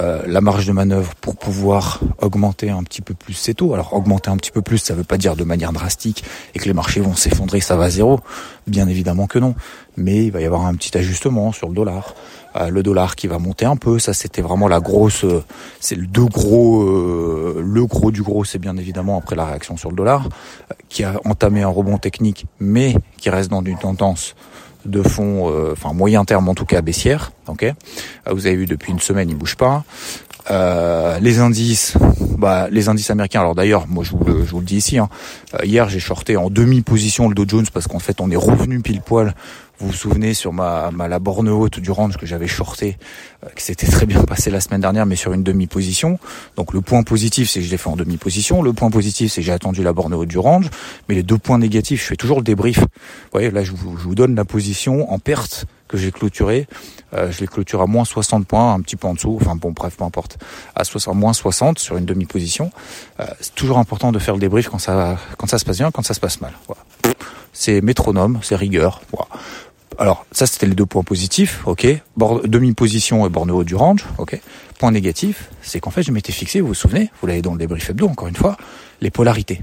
euh, 0.00 0.22
la 0.26 0.40
marge 0.40 0.66
de 0.66 0.72
manœuvre 0.72 1.14
pour 1.16 1.36
pouvoir 1.36 2.00
augmenter 2.18 2.70
un 2.70 2.82
petit 2.82 3.02
peu 3.02 3.14
plus 3.14 3.34
ses 3.34 3.54
taux. 3.54 3.74
Alors 3.74 3.92
augmenter 3.94 4.30
un 4.30 4.36
petit 4.36 4.50
peu 4.50 4.62
plus, 4.62 4.78
ça 4.78 4.94
veut 4.94 5.04
pas 5.04 5.18
dire 5.18 5.36
de 5.36 5.44
manière 5.44 5.72
drastique 5.72 6.24
et 6.54 6.58
que 6.58 6.64
les 6.64 6.72
marchés 6.72 7.00
vont 7.00 7.14
s'effondrer, 7.14 7.60
ça 7.60 7.76
va 7.76 7.84
à 7.84 7.90
zéro. 7.90 8.20
Bien 8.66 8.88
évidemment 8.88 9.26
que 9.26 9.38
non. 9.38 9.54
Mais 9.96 10.24
il 10.26 10.32
va 10.32 10.40
y 10.40 10.46
avoir 10.46 10.66
un 10.66 10.74
petit 10.74 10.96
ajustement 10.96 11.52
sur 11.52 11.68
le 11.68 11.74
dollar. 11.74 12.14
Euh, 12.56 12.68
le 12.68 12.82
dollar 12.82 13.16
qui 13.16 13.26
va 13.26 13.38
monter 13.38 13.64
un 13.64 13.76
peu, 13.76 13.98
ça 13.98 14.12
c'était 14.12 14.42
vraiment 14.42 14.68
la 14.68 14.80
grosse, 14.80 15.24
euh, 15.24 15.42
c'est 15.80 15.94
le 15.94 16.06
deux 16.06 16.26
gros, 16.26 16.84
le 16.84 17.86
gros 17.86 18.10
du 18.10 18.22
gros, 18.22 18.44
c'est 18.44 18.58
bien 18.58 18.76
évidemment 18.76 19.18
après 19.18 19.36
la 19.36 19.46
réaction 19.46 19.76
sur 19.76 19.90
le 19.90 19.96
dollar, 19.96 20.28
qui 20.88 21.04
a 21.04 21.14
entamé 21.24 21.62
un 21.62 21.68
rebond 21.68 21.98
technique, 21.98 22.46
mais 22.60 22.94
qui 23.18 23.30
reste 23.30 23.50
dans 23.50 23.64
une 23.64 23.78
tendance 23.78 24.34
de 24.84 25.02
fond, 25.02 25.50
euh, 25.50 25.72
enfin 25.72 25.92
moyen 25.92 26.24
terme 26.24 26.48
en 26.48 26.54
tout 26.54 26.64
cas 26.64 26.82
baissière. 26.82 27.32
Ok, 27.46 27.62
euh, 27.62 27.74
vous 28.30 28.46
avez 28.46 28.56
vu 28.56 28.66
depuis 28.66 28.92
une 28.92 29.00
semaine, 29.00 29.28
il 29.28 29.36
bouge 29.36 29.56
pas. 29.56 29.84
Euh, 30.50 31.20
les 31.20 31.38
indices, 31.38 31.94
bah, 32.36 32.66
les 32.70 32.88
indices 32.88 33.10
américains. 33.10 33.40
Alors 33.40 33.54
d'ailleurs, 33.54 33.86
moi 33.86 34.02
je 34.02 34.10
vous 34.10 34.24
le, 34.24 34.44
je 34.44 34.50
vous 34.50 34.60
le 34.60 34.66
dis 34.66 34.76
ici. 34.76 34.98
Hein, 34.98 35.08
hier, 35.62 35.88
j'ai 35.88 36.00
shorté 36.00 36.36
en 36.36 36.50
demi-position 36.50 37.28
le 37.28 37.34
Dow 37.34 37.44
Jones 37.46 37.66
parce 37.72 37.86
qu'en 37.86 38.00
fait, 38.00 38.20
on 38.20 38.30
est 38.30 38.36
revenu 38.36 38.80
pile 38.80 39.02
poil 39.02 39.34
vous 39.78 39.88
vous 39.88 39.92
souvenez 39.92 40.34
sur 40.34 40.52
ma, 40.52 40.90
ma 40.92 41.08
la 41.08 41.18
borne 41.18 41.48
haute 41.48 41.80
du 41.80 41.90
range 41.90 42.16
que 42.16 42.26
j'avais 42.26 42.46
shorté, 42.46 42.96
euh, 43.44 43.48
qui 43.56 43.64
s'était 43.64 43.86
très 43.86 44.06
bien 44.06 44.22
passé 44.22 44.50
la 44.50 44.60
semaine 44.60 44.80
dernière, 44.80 45.06
mais 45.06 45.16
sur 45.16 45.32
une 45.32 45.42
demi-position. 45.42 46.18
Donc 46.56 46.72
le 46.72 46.80
point 46.80 47.02
positif, 47.02 47.50
c'est 47.50 47.60
que 47.60 47.66
je 47.66 47.70
l'ai 47.70 47.76
fait 47.76 47.88
en 47.88 47.96
demi-position. 47.96 48.62
Le 48.62 48.72
point 48.72 48.90
positif, 48.90 49.32
c'est 49.32 49.40
que 49.40 49.46
j'ai 49.46 49.52
attendu 49.52 49.82
la 49.82 49.92
borne 49.92 50.14
haute 50.14 50.28
du 50.28 50.38
range. 50.38 50.70
Mais 51.08 51.14
les 51.14 51.22
deux 51.22 51.38
points 51.38 51.58
négatifs, 51.58 52.02
je 52.02 52.06
fais 52.06 52.16
toujours 52.16 52.38
le 52.38 52.44
débrief. 52.44 52.78
Vous 52.78 52.86
voyez, 53.32 53.50
là, 53.50 53.64
je 53.64 53.72
vous, 53.72 53.96
je 53.96 54.04
vous 54.04 54.14
donne 54.14 54.34
la 54.34 54.44
position 54.44 55.12
en 55.12 55.18
perte 55.18 55.66
que 55.88 55.98
j'ai 55.98 56.10
clôturé. 56.10 56.66
Euh, 57.14 57.30
je 57.30 57.40
l'ai 57.40 57.46
clôturé 57.46 57.82
à 57.82 57.86
moins 57.86 58.04
60 58.04 58.46
points, 58.46 58.72
un 58.72 58.80
petit 58.80 58.96
peu 58.96 59.06
en 59.06 59.14
dessous. 59.14 59.38
Enfin 59.40 59.56
bon, 59.56 59.72
bref, 59.72 59.96
peu 59.96 60.04
importe. 60.04 60.38
À 60.74 60.84
60, 60.84 61.14
moins 61.16 61.32
60 61.32 61.78
sur 61.78 61.96
une 61.96 62.06
demi-position. 62.06 62.70
Euh, 63.20 63.26
c'est 63.40 63.54
toujours 63.54 63.78
important 63.78 64.12
de 64.12 64.18
faire 64.18 64.34
le 64.34 64.40
débrief 64.40 64.68
quand 64.68 64.78
ça, 64.78 65.18
quand 65.36 65.46
ça 65.46 65.58
se 65.58 65.64
passe 65.64 65.78
bien, 65.78 65.90
quand 65.90 66.02
ça 66.02 66.14
se 66.14 66.20
passe 66.20 66.40
mal. 66.40 66.52
Voilà. 66.66 66.82
C'est 67.52 67.80
métronome, 67.80 68.40
c'est 68.42 68.56
rigueur. 68.56 69.02
Voilà. 69.12 69.28
Alors, 69.98 70.24
ça, 70.32 70.46
c'était 70.46 70.66
les 70.66 70.74
deux 70.74 70.86
points 70.86 71.02
positifs, 71.02 71.60
ok. 71.66 71.86
Demi-position 72.44 73.26
et 73.26 73.28
borne 73.28 73.62
du 73.64 73.74
range, 73.74 74.04
ok. 74.18 74.40
Point 74.78 74.90
négatif, 74.90 75.50
c'est 75.60 75.80
qu'en 75.80 75.90
fait, 75.90 76.02
je 76.02 76.12
m'étais 76.12 76.32
fixé, 76.32 76.60
vous 76.60 76.68
vous 76.68 76.74
souvenez, 76.74 77.10
vous 77.20 77.26
l'avez 77.26 77.42
dans 77.42 77.52
le 77.52 77.58
débrief 77.58 77.90
hebdo, 77.90 78.08
encore 78.08 78.28
une 78.28 78.36
fois, 78.36 78.56
les 79.00 79.10
polarités. 79.10 79.60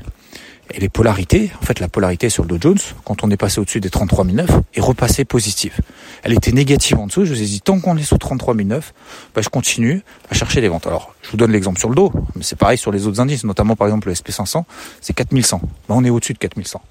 Et 0.71 0.79
les 0.79 0.89
polarités, 0.89 1.51
en 1.61 1.65
fait, 1.65 1.79
la 1.79 1.87
polarité 1.87 2.29
sur 2.29 2.43
le 2.43 2.49
Dow 2.49 2.57
Jones, 2.61 2.77
quand 3.03 3.23
on 3.23 3.31
est 3.31 3.37
passé 3.37 3.59
au-dessus 3.59 3.79
des 3.79 3.89
33 3.89 4.25
009, 4.25 4.49
est 4.75 4.81
repassée 4.81 5.25
positive. 5.25 5.73
Elle 6.23 6.33
était 6.33 6.51
négative 6.51 6.99
en 6.99 7.07
dessous. 7.07 7.25
Je 7.25 7.33
vous 7.33 7.41
ai 7.41 7.45
dit, 7.45 7.61
tant 7.61 7.79
qu'on 7.79 7.97
est 7.97 8.03
sous 8.03 8.17
33 8.17 8.53
009, 8.53 8.93
bah, 9.33 9.41
je 9.41 9.49
continue 9.49 10.03
à 10.29 10.35
chercher 10.35 10.61
les 10.61 10.67
ventes. 10.67 10.85
Alors, 10.85 11.15
je 11.23 11.31
vous 11.31 11.37
donne 11.37 11.51
l'exemple 11.51 11.79
sur 11.79 11.89
le 11.89 11.95
dos, 11.95 12.11
mais 12.35 12.43
c'est 12.43 12.57
pareil 12.57 12.77
sur 12.77 12.91
les 12.91 13.07
autres 13.07 13.19
indices, 13.19 13.43
notamment 13.45 13.75
par 13.75 13.87
exemple 13.87 14.09
le 14.09 14.13
SP500, 14.13 14.63
c'est 15.01 15.13
4100. 15.13 15.61
Bah, 15.63 15.95
on 15.97 16.03
est 16.03 16.11
au-dessus 16.11 16.33
de 16.33 16.39
4100. 16.39 16.81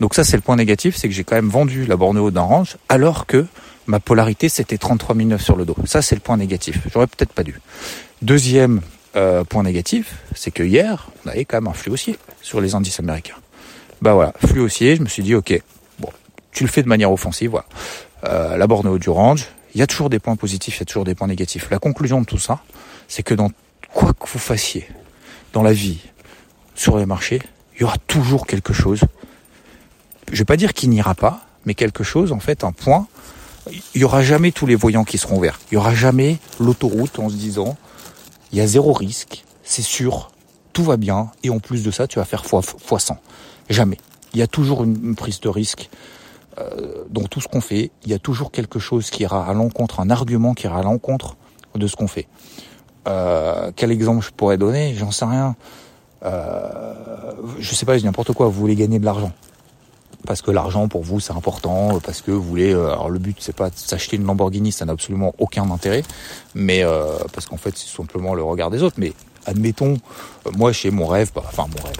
Donc 0.00 0.14
ça, 0.14 0.24
c'est 0.24 0.36
le 0.36 0.42
point 0.42 0.56
négatif, 0.56 0.96
c'est 0.96 1.08
que 1.08 1.14
j'ai 1.14 1.24
quand 1.24 1.36
même 1.36 1.48
vendu 1.48 1.86
la 1.86 1.96
borne 1.96 2.18
haute 2.18 2.34
d'un 2.34 2.42
range, 2.42 2.76
alors 2.88 3.26
que 3.26 3.46
ma 3.86 4.00
polarité, 4.00 4.48
c'était 4.48 4.78
33 4.78 5.14
009 5.14 5.40
sur 5.40 5.56
le 5.56 5.64
dos. 5.64 5.76
Ça, 5.84 6.02
c'est 6.02 6.16
le 6.16 6.20
point 6.20 6.36
négatif. 6.36 6.78
J'aurais 6.92 7.06
peut-être 7.06 7.32
pas 7.32 7.44
dû. 7.44 7.60
Deuxième 8.20 8.80
euh, 9.16 9.44
point 9.44 9.62
négatif, 9.62 10.16
c'est 10.34 10.50
que 10.50 10.62
hier, 10.62 11.08
on 11.24 11.30
avait 11.30 11.44
quand 11.44 11.58
même 11.58 11.68
un 11.68 11.74
flux 11.74 11.92
haussier 11.92 12.18
sur 12.40 12.60
les 12.60 12.74
indices 12.74 13.00
américains. 13.00 13.36
Bah 14.00 14.14
voilà, 14.14 14.32
flux 14.44 14.60
haussier, 14.60 14.96
je 14.96 15.02
me 15.02 15.08
suis 15.08 15.22
dit, 15.22 15.34
ok, 15.34 15.60
bon, 15.98 16.08
tu 16.52 16.64
le 16.64 16.70
fais 16.70 16.82
de 16.82 16.88
manière 16.88 17.12
offensive, 17.12 17.50
voilà. 17.50 17.66
Euh, 18.24 18.56
la 18.56 18.66
borne 18.66 18.86
haute 18.86 19.02
du 19.02 19.10
range, 19.10 19.46
il 19.74 19.80
y 19.80 19.82
a 19.82 19.86
toujours 19.86 20.10
des 20.10 20.18
points 20.18 20.36
positifs, 20.36 20.76
il 20.76 20.80
y 20.80 20.82
a 20.82 20.86
toujours 20.86 21.04
des 21.04 21.14
points 21.14 21.26
négatifs. 21.26 21.68
La 21.70 21.78
conclusion 21.78 22.20
de 22.20 22.26
tout 22.26 22.38
ça, 22.38 22.62
c'est 23.08 23.22
que 23.22 23.34
dans 23.34 23.50
quoi 23.92 24.12
que 24.12 24.26
vous 24.26 24.38
fassiez, 24.38 24.88
dans 25.52 25.62
la 25.62 25.72
vie, 25.72 26.00
sur 26.74 26.98
les 26.98 27.06
marchés, 27.06 27.40
il 27.74 27.82
y 27.82 27.84
aura 27.84 27.98
toujours 28.06 28.46
quelque 28.46 28.72
chose. 28.72 29.00
Je 30.30 30.38
vais 30.38 30.44
pas 30.44 30.56
dire 30.56 30.72
qu'il 30.72 30.90
n'ira 30.90 31.14
pas, 31.14 31.44
mais 31.64 31.74
quelque 31.74 32.04
chose, 32.04 32.32
en 32.32 32.40
fait, 32.40 32.64
un 32.64 32.72
point. 32.72 33.06
Il 33.94 34.00
y 34.00 34.04
aura 34.04 34.22
jamais 34.22 34.50
tous 34.52 34.66
les 34.66 34.74
voyants 34.74 35.04
qui 35.04 35.18
seront 35.18 35.40
verts. 35.40 35.60
Il 35.70 35.74
y 35.74 35.76
aura 35.76 35.94
jamais 35.94 36.38
l'autoroute 36.58 37.18
en 37.18 37.28
se 37.28 37.34
disant, 37.34 37.76
il 38.52 38.58
y 38.58 38.60
a 38.60 38.66
zéro 38.66 38.92
risque, 38.92 39.44
c'est 39.62 39.82
sûr, 39.82 40.30
tout 40.72 40.84
va 40.84 40.96
bien, 40.96 41.30
et 41.42 41.50
en 41.50 41.58
plus 41.58 41.82
de 41.82 41.90
ça, 41.90 42.06
tu 42.06 42.18
vas 42.18 42.24
faire 42.24 42.44
fois, 42.44 42.62
fois 42.62 42.98
100. 42.98 43.16
Jamais. 43.68 43.98
Il 44.34 44.40
y 44.40 44.42
a 44.42 44.46
toujours 44.46 44.84
une, 44.84 45.14
prise 45.14 45.40
de 45.40 45.48
risque 45.48 45.90
euh, 46.58 47.04
dans 47.10 47.24
tout 47.24 47.40
ce 47.40 47.48
qu'on 47.48 47.60
fait. 47.60 47.90
Il 48.04 48.10
y 48.10 48.14
a 48.14 48.18
toujours 48.18 48.50
quelque 48.50 48.78
chose 48.78 49.10
qui 49.10 49.22
ira 49.22 49.46
à 49.46 49.52
l'encontre, 49.52 50.00
un 50.00 50.10
argument 50.10 50.54
qui 50.54 50.66
ira 50.66 50.80
à 50.80 50.82
l'encontre 50.82 51.36
de 51.74 51.86
ce 51.86 51.96
qu'on 51.96 52.08
fait. 52.08 52.28
Euh, 53.08 53.72
quel 53.74 53.90
exemple 53.90 54.24
je 54.24 54.30
pourrais 54.30 54.58
donner? 54.58 54.94
J'en 54.94 55.10
sais 55.10 55.24
rien. 55.24 55.56
Euh, 56.24 56.94
je 57.58 57.74
sais 57.74 57.84
pas, 57.84 57.98
je 57.98 58.04
n'importe 58.04 58.32
quoi. 58.32 58.46
Vous 58.46 58.52
voulez 58.52 58.76
gagner 58.76 58.98
de 58.98 59.04
l'argent 59.04 59.32
parce 60.26 60.42
que 60.42 60.50
l'argent 60.50 60.88
pour 60.88 61.02
vous 61.02 61.20
c'est 61.20 61.32
important, 61.32 62.00
parce 62.00 62.22
que 62.22 62.30
vous 62.30 62.42
voulez. 62.42 62.72
Euh, 62.72 62.92
alors 62.92 63.10
le 63.10 63.18
but 63.18 63.36
c'est 63.40 63.54
pas 63.54 63.70
de 63.70 63.76
s'acheter 63.76 64.16
une 64.16 64.24
Lamborghini, 64.24 64.72
ça 64.72 64.84
n'a 64.84 64.92
absolument 64.92 65.34
aucun 65.38 65.70
intérêt, 65.70 66.02
mais 66.54 66.84
euh, 66.84 67.04
parce 67.32 67.46
qu'en 67.46 67.56
fait 67.56 67.76
c'est 67.76 67.94
simplement 67.94 68.34
le 68.34 68.42
regard 68.42 68.70
des 68.70 68.82
autres. 68.82 68.96
Mais 68.98 69.12
admettons, 69.46 69.98
euh, 70.46 70.50
moi 70.56 70.72
chez 70.72 70.90
mon 70.90 71.06
rêve, 71.06 71.30
bah, 71.34 71.42
enfin 71.46 71.66
mon 71.68 71.82
rêve, 71.84 71.96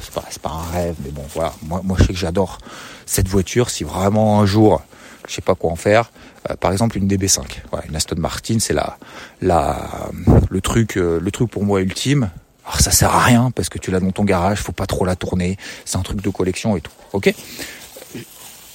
c'est 0.00 0.12
pas 0.12 0.24
pas 0.42 0.50
un 0.50 0.72
rêve, 0.72 0.96
mais 1.04 1.10
bon 1.10 1.24
voilà, 1.34 1.52
moi 1.62 1.80
moi 1.84 1.96
je 2.00 2.06
sais 2.06 2.12
que 2.12 2.18
j'adore 2.18 2.58
cette 3.06 3.28
voiture. 3.28 3.70
Si 3.70 3.84
vraiment 3.84 4.40
un 4.40 4.46
jour 4.46 4.82
je 5.28 5.34
sais 5.34 5.42
pas 5.42 5.54
quoi 5.54 5.70
en 5.70 5.76
faire, 5.76 6.10
euh, 6.48 6.56
par 6.56 6.72
exemple 6.72 6.96
une 6.98 7.06
DB5, 7.06 7.62
voilà, 7.70 7.86
une 7.86 7.96
Aston 7.96 8.16
Martin, 8.18 8.58
c'est 8.58 8.74
la 8.74 8.96
la 9.42 10.10
le 10.48 10.60
truc 10.60 10.94
le 10.96 11.30
truc 11.30 11.50
pour 11.50 11.64
moi 11.64 11.80
ultime. 11.80 12.30
Alors 12.70 12.80
ça 12.80 12.92
sert 12.92 13.12
à 13.12 13.24
rien 13.24 13.50
parce 13.50 13.68
que 13.68 13.78
tu 13.78 13.90
l'as 13.90 13.98
dans 13.98 14.12
ton 14.12 14.22
garage, 14.22 14.60
faut 14.60 14.70
pas 14.70 14.86
trop 14.86 15.04
la 15.04 15.16
tourner, 15.16 15.56
c'est 15.84 15.96
un 15.96 16.02
truc 16.02 16.22
de 16.22 16.30
collection 16.30 16.76
et 16.76 16.80
tout. 16.80 16.92
Ok? 17.12 17.34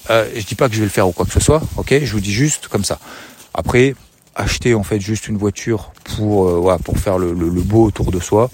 Euh, 0.10 0.30
Je 0.36 0.46
dis 0.46 0.56
pas 0.56 0.68
que 0.68 0.76
je 0.76 0.80
vais 0.80 0.86
le 0.86 0.92
faire 0.92 1.08
ou 1.08 1.14
quoi 1.14 1.26
que 1.26 1.32
ce 1.32 1.40
soit. 1.40 1.62
Ok? 1.78 1.96
Je 2.04 2.12
vous 2.12 2.20
dis 2.20 2.34
juste 2.34 2.68
comme 2.68 2.84
ça. 2.84 3.00
Après, 3.54 3.96
acheter 4.36 4.74
en 4.76 4.84
fait 4.84 5.00
juste 5.00 5.30
une 5.30 5.38
voiture 5.38 5.94
pour 6.04 6.70
euh, 6.70 6.78
pour 6.84 7.00
faire 7.00 7.18
le, 7.18 7.34
beau 7.62 7.86
autour 7.86 8.12
de 8.12 8.20
soi. 8.20 8.50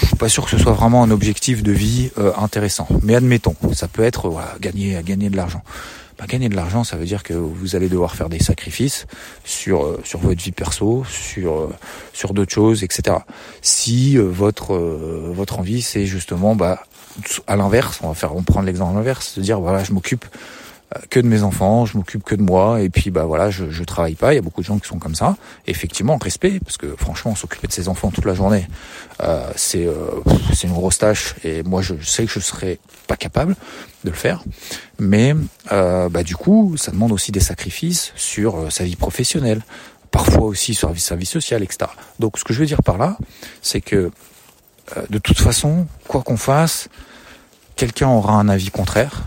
Je 0.00 0.06
suis 0.08 0.16
pas 0.16 0.28
sûr 0.28 0.44
que 0.44 0.50
ce 0.50 0.58
soit 0.58 0.72
vraiment 0.72 1.04
un 1.04 1.12
objectif 1.12 1.62
de 1.62 1.70
vie 1.70 2.10
euh, 2.18 2.32
intéressant. 2.36 2.88
Mais 3.04 3.14
admettons, 3.14 3.54
ça 3.74 3.86
peut 3.86 4.02
être 4.02 4.28
voilà, 4.28 4.56
gagner 4.60 5.00
gagner 5.04 5.30
de 5.30 5.36
l'argent. 5.36 5.62
Gagner 6.28 6.48
de 6.48 6.54
l'argent, 6.54 6.84
ça 6.84 6.96
veut 6.96 7.04
dire 7.04 7.22
que 7.22 7.34
vous 7.34 7.74
allez 7.76 7.88
devoir 7.88 8.14
faire 8.14 8.28
des 8.28 8.38
sacrifices 8.38 9.06
sur 9.44 9.84
euh, 9.84 10.00
sur 10.04 10.20
votre 10.20 10.40
vie 10.40 10.52
perso, 10.52 11.04
sur 11.08 11.60
euh, 11.60 11.70
sur 12.12 12.32
d'autres 12.32 12.52
choses, 12.52 12.84
etc. 12.84 13.16
Si 13.60 14.16
euh, 14.16 14.22
votre 14.22 14.74
votre 14.74 15.58
envie, 15.58 15.82
c'est 15.82 16.06
justement, 16.06 16.54
bah, 16.54 16.84
à 17.46 17.56
l'inverse, 17.56 18.00
on 18.02 18.08
va 18.08 18.14
faire, 18.14 18.36
on 18.36 18.42
prend 18.42 18.62
l'exemple 18.62 18.92
à 18.92 18.94
l'inverse, 18.94 19.36
de 19.36 19.42
dire 19.42 19.60
voilà, 19.60 19.82
je 19.84 19.92
m'occupe 19.92 20.24
que 21.10 21.20
de 21.20 21.26
mes 21.26 21.42
enfants, 21.42 21.86
je 21.86 21.96
m'occupe 21.96 22.22
que 22.22 22.34
de 22.34 22.42
moi, 22.42 22.80
et 22.80 22.90
puis 22.90 23.10
bah 23.10 23.24
voilà, 23.24 23.50
je, 23.50 23.70
je 23.70 23.84
travaille 23.84 24.14
pas. 24.14 24.32
Il 24.32 24.36
y 24.36 24.38
a 24.38 24.42
beaucoup 24.42 24.60
de 24.60 24.66
gens 24.66 24.78
qui 24.78 24.88
sont 24.88 24.98
comme 24.98 25.14
ça. 25.14 25.36
Et 25.66 25.70
effectivement, 25.70 26.18
respect, 26.18 26.60
parce 26.64 26.76
que 26.76 26.94
franchement, 26.96 27.34
s'occuper 27.34 27.66
de 27.66 27.72
ses 27.72 27.88
enfants 27.88 28.10
toute 28.10 28.24
la 28.24 28.34
journée, 28.34 28.66
euh, 29.22 29.50
c'est 29.56 29.86
euh, 29.86 29.94
c'est 30.52 30.66
une 30.66 30.74
grosse 30.74 30.98
tâche. 30.98 31.34
Et 31.44 31.62
moi, 31.62 31.82
je, 31.82 31.94
sais 32.02 32.26
que 32.26 32.30
je 32.30 32.40
serais 32.40 32.78
pas 33.06 33.16
capable 33.16 33.56
de 34.04 34.10
le 34.10 34.16
faire. 34.16 34.42
Mais 34.98 35.34
euh, 35.72 36.08
bah 36.08 36.22
du 36.22 36.36
coup, 36.36 36.76
ça 36.76 36.90
demande 36.92 37.12
aussi 37.12 37.32
des 37.32 37.40
sacrifices 37.40 38.12
sur 38.16 38.56
euh, 38.56 38.70
sa 38.70 38.84
vie 38.84 38.96
professionnelle, 38.96 39.62
parfois 40.10 40.42
aussi 40.42 40.74
sur 40.74 40.96
sa 40.98 41.16
vie 41.16 41.26
sociale, 41.26 41.62
etc. 41.62 41.90
Donc, 42.18 42.38
ce 42.38 42.44
que 42.44 42.52
je 42.52 42.60
veux 42.60 42.66
dire 42.66 42.82
par 42.82 42.98
là, 42.98 43.16
c'est 43.62 43.80
que 43.80 44.10
euh, 44.96 45.02
de 45.10 45.18
toute 45.18 45.38
façon, 45.38 45.86
quoi 46.06 46.22
qu'on 46.22 46.36
fasse, 46.36 46.88
quelqu'un 47.76 48.08
aura 48.08 48.34
un 48.34 48.48
avis 48.48 48.70
contraire 48.70 49.22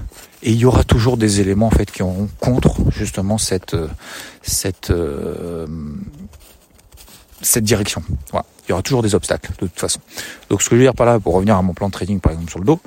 Et 0.46 0.52
il 0.52 0.58
y 0.58 0.66
aura 0.66 0.84
toujours 0.84 1.18
des 1.18 1.42
éléments 1.42 1.68
en 1.68 1.72
fait 1.72 1.92
qui 1.92 2.04
auront 2.04 2.30
contre 2.40 2.76
justement 2.92 3.38
cette 3.38 3.76
cette 4.42 4.94
cette 7.42 7.64
direction. 7.64 8.04
Voilà. 8.32 8.46
Il 8.68 8.72
y 8.72 8.74
aura 8.74 8.82
toujours 8.82 9.04
des 9.04 9.16
obstacles 9.16 9.52
de 9.60 9.68
toute 9.68 9.80
façon. 9.80 10.00
Donc 10.50 10.62
ce 10.62 10.70
que 10.70 10.76
je 10.76 10.80
veux 10.82 10.86
dire 10.86 10.96
par 10.96 11.06
là, 11.06 11.20
pour 11.20 11.34
revenir 11.34 11.56
à 11.56 11.62
mon 11.62 11.74
plan 11.74 11.88
de 11.88 11.94
trading 11.94 12.20
par 12.20 12.32
exemple 12.32 12.50
sur 12.50 12.60
le 12.60 12.66
dos, 12.66 12.80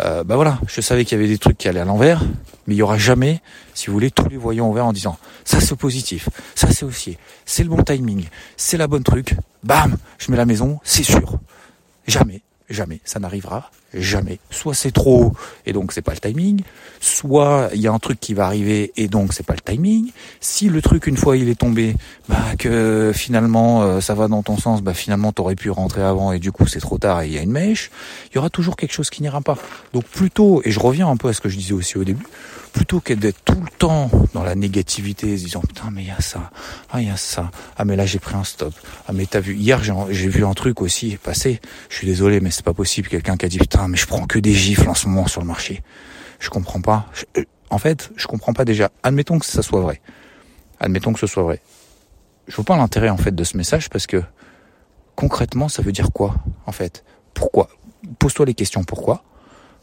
euh, 0.00 0.24
bah 0.24 0.36
voilà, 0.36 0.58
je 0.66 0.80
savais 0.80 1.04
qu'il 1.04 1.16
y 1.16 1.20
avait 1.20 1.28
des 1.28 1.38
trucs 1.38 1.56
qui 1.56 1.68
allaient 1.68 1.80
à 1.80 1.84
l'envers, 1.84 2.22
mais 2.66 2.74
il 2.74 2.78
y 2.78 2.82
aura 2.82 2.98
jamais, 2.98 3.40
si 3.74 3.86
vous 3.86 3.92
voulez, 3.92 4.10
tous 4.10 4.28
les 4.28 4.36
voyants 4.36 4.68
ouverts 4.68 4.86
en 4.86 4.92
disant 4.92 5.16
ça 5.44 5.60
c'est 5.60 5.76
positif, 5.76 6.28
ça 6.54 6.70
c'est 6.70 6.84
aussi, 6.84 7.16
c'est 7.46 7.62
le 7.62 7.68
bon 7.68 7.82
timing, 7.82 8.26
c'est 8.56 8.76
la 8.76 8.88
bonne 8.88 9.04
truc, 9.04 9.36
bam, 9.62 9.96
je 10.18 10.30
mets 10.30 10.36
la 10.36 10.46
maison, 10.46 10.80
c'est 10.82 11.04
sûr. 11.04 11.38
Jamais, 12.06 12.42
jamais, 12.70 13.00
ça 13.04 13.18
n'arrivera 13.18 13.70
jamais. 13.96 14.38
Soit 14.50 14.74
c'est 14.74 14.90
trop 14.90 15.24
haut 15.24 15.32
et 15.66 15.72
donc 15.72 15.92
c'est 15.92 16.02
pas 16.02 16.12
le 16.12 16.18
timing, 16.18 16.62
soit 17.00 17.70
il 17.74 17.80
y 17.80 17.86
a 17.86 17.92
un 17.92 17.98
truc 17.98 18.18
qui 18.20 18.34
va 18.34 18.46
arriver 18.46 18.92
et 18.96 19.08
donc 19.08 19.32
c'est 19.32 19.46
pas 19.46 19.54
le 19.54 19.60
timing. 19.60 20.10
Si 20.40 20.68
le 20.68 20.82
truc 20.82 21.06
une 21.06 21.16
fois 21.16 21.36
il 21.36 21.48
est 21.48 21.58
tombé, 21.58 21.94
bah 22.28 22.56
que 22.58 23.12
finalement 23.14 23.82
euh, 23.82 24.00
ça 24.00 24.14
va 24.14 24.28
dans 24.28 24.42
ton 24.42 24.56
sens, 24.56 24.82
bah 24.82 24.94
finalement 24.94 25.32
t'aurais 25.32 25.54
pu 25.54 25.70
rentrer 25.70 26.02
avant 26.02 26.32
et 26.32 26.38
du 26.38 26.52
coup 26.52 26.66
c'est 26.66 26.80
trop 26.80 26.98
tard 26.98 27.22
et 27.22 27.26
il 27.26 27.32
y 27.32 27.38
a 27.38 27.42
une 27.42 27.52
mèche, 27.52 27.90
il 28.30 28.36
y 28.36 28.38
aura 28.38 28.50
toujours 28.50 28.76
quelque 28.76 28.92
chose 28.92 29.10
qui 29.10 29.22
n'ira 29.22 29.40
pas. 29.40 29.56
Donc 29.92 30.04
plutôt, 30.04 30.60
et 30.64 30.70
je 30.70 30.80
reviens 30.80 31.08
un 31.08 31.16
peu 31.16 31.28
à 31.28 31.32
ce 31.32 31.40
que 31.40 31.48
je 31.48 31.56
disais 31.56 31.74
aussi 31.74 31.98
au 31.98 32.04
début, 32.04 32.26
plutôt 32.74 33.00
que 33.00 33.14
d'être 33.14 33.42
tout 33.44 33.60
le 33.60 33.70
temps 33.78 34.10
dans 34.34 34.42
la 34.42 34.56
négativité, 34.56 35.38
se 35.38 35.44
disant 35.44 35.60
putain 35.60 35.90
mais 35.92 36.02
il 36.02 36.08
y 36.08 36.10
a 36.10 36.20
ça, 36.20 36.50
ah 36.90 37.00
il 37.00 37.06
y 37.06 37.10
a 37.10 37.16
ça, 37.16 37.50
ah 37.76 37.84
mais 37.84 37.94
là 37.94 38.04
j'ai 38.04 38.18
pris 38.18 38.34
un 38.34 38.42
stop, 38.42 38.74
ah 39.06 39.12
mais 39.12 39.26
t'as 39.26 39.38
vu 39.38 39.54
hier 39.54 39.80
j'ai 40.10 40.28
vu 40.28 40.44
un 40.44 40.52
truc 40.54 40.82
aussi 40.82 41.16
passer, 41.16 41.60
je 41.88 41.96
suis 41.96 42.06
désolé 42.06 42.40
mais 42.40 42.50
c'est 42.50 42.64
pas 42.64 42.74
possible. 42.74 43.08
Quelqu'un 43.08 43.36
qui 43.36 43.46
a 43.46 43.48
dit 43.48 43.58
putain 43.58 43.86
mais 43.86 43.96
je 43.96 44.06
prends 44.06 44.26
que 44.26 44.40
des 44.40 44.52
gifles 44.52 44.88
en 44.88 44.94
ce 44.94 45.08
moment 45.08 45.28
sur 45.28 45.40
le 45.40 45.46
marché, 45.46 45.82
je 46.40 46.50
comprends 46.50 46.80
pas, 46.80 47.06
euh, 47.38 47.44
en 47.70 47.78
fait 47.78 48.10
je 48.16 48.26
comprends 48.26 48.52
pas 48.52 48.64
déjà, 48.64 48.90
admettons 49.04 49.38
que 49.38 49.46
ça 49.46 49.62
soit 49.62 49.80
vrai, 49.80 50.00
admettons 50.80 51.12
que 51.12 51.20
ce 51.20 51.28
soit 51.28 51.44
vrai, 51.44 51.62
je 52.48 52.56
vois 52.56 52.64
pas 52.64 52.76
l'intérêt 52.76 53.08
en 53.08 53.16
fait 53.16 53.34
de 53.34 53.44
ce 53.44 53.56
message 53.56 53.88
parce 53.88 54.08
que 54.08 54.20
concrètement 55.14 55.68
ça 55.68 55.80
veut 55.80 55.92
dire 55.92 56.10
quoi 56.12 56.34
en 56.66 56.72
fait, 56.72 57.04
pourquoi, 57.34 57.68
pose-toi 58.18 58.46
les 58.46 58.54
questions 58.54 58.82
pourquoi, 58.82 59.22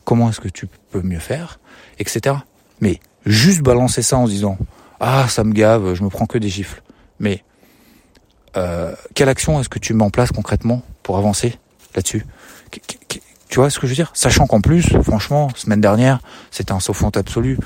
comment 0.04 0.30
est-ce 0.30 0.42
que 0.42 0.50
tu 0.50 0.68
peux 0.68 1.02
mieux 1.02 1.20
faire, 1.20 1.62
etc. 1.98 2.36
Mais 2.82 3.00
juste 3.26 3.62
balancer 3.62 4.02
ça 4.02 4.18
en 4.18 4.26
se 4.26 4.32
disant 4.32 4.58
ah 5.00 5.28
ça 5.28 5.44
me 5.44 5.54
gave, 5.54 5.96
je 5.96 6.04
me 6.04 6.10
prends 6.10 6.26
que 6.26 6.38
des 6.38 6.50
gifles. 6.50 6.82
Mais 7.20 7.44
euh, 8.56 8.94
quelle 9.16 9.30
action 9.30 9.60
est-ce 9.60 9.70
que 9.70 9.80
tu 9.80 9.94
mets 9.94 10.04
en 10.04 10.10
place 10.10 10.32
concrètement 10.32 10.84
pour 11.04 11.18
avancer 11.18 11.58
là-dessus? 11.96 12.26
Tu 13.50 13.60
vois 13.60 13.70
ce 13.70 13.80
que 13.80 13.88
je 13.88 13.92
veux 13.92 13.96
dire? 13.96 14.12
Sachant 14.14 14.48
qu'en 14.48 14.62
plus, 14.62 14.94
franchement, 15.04 15.50
semaine 15.56 15.82
dernière, 15.82 16.20
c'était 16.52 16.72
un 16.72 16.80
sauf 16.80 17.04
absolu. 17.16 17.58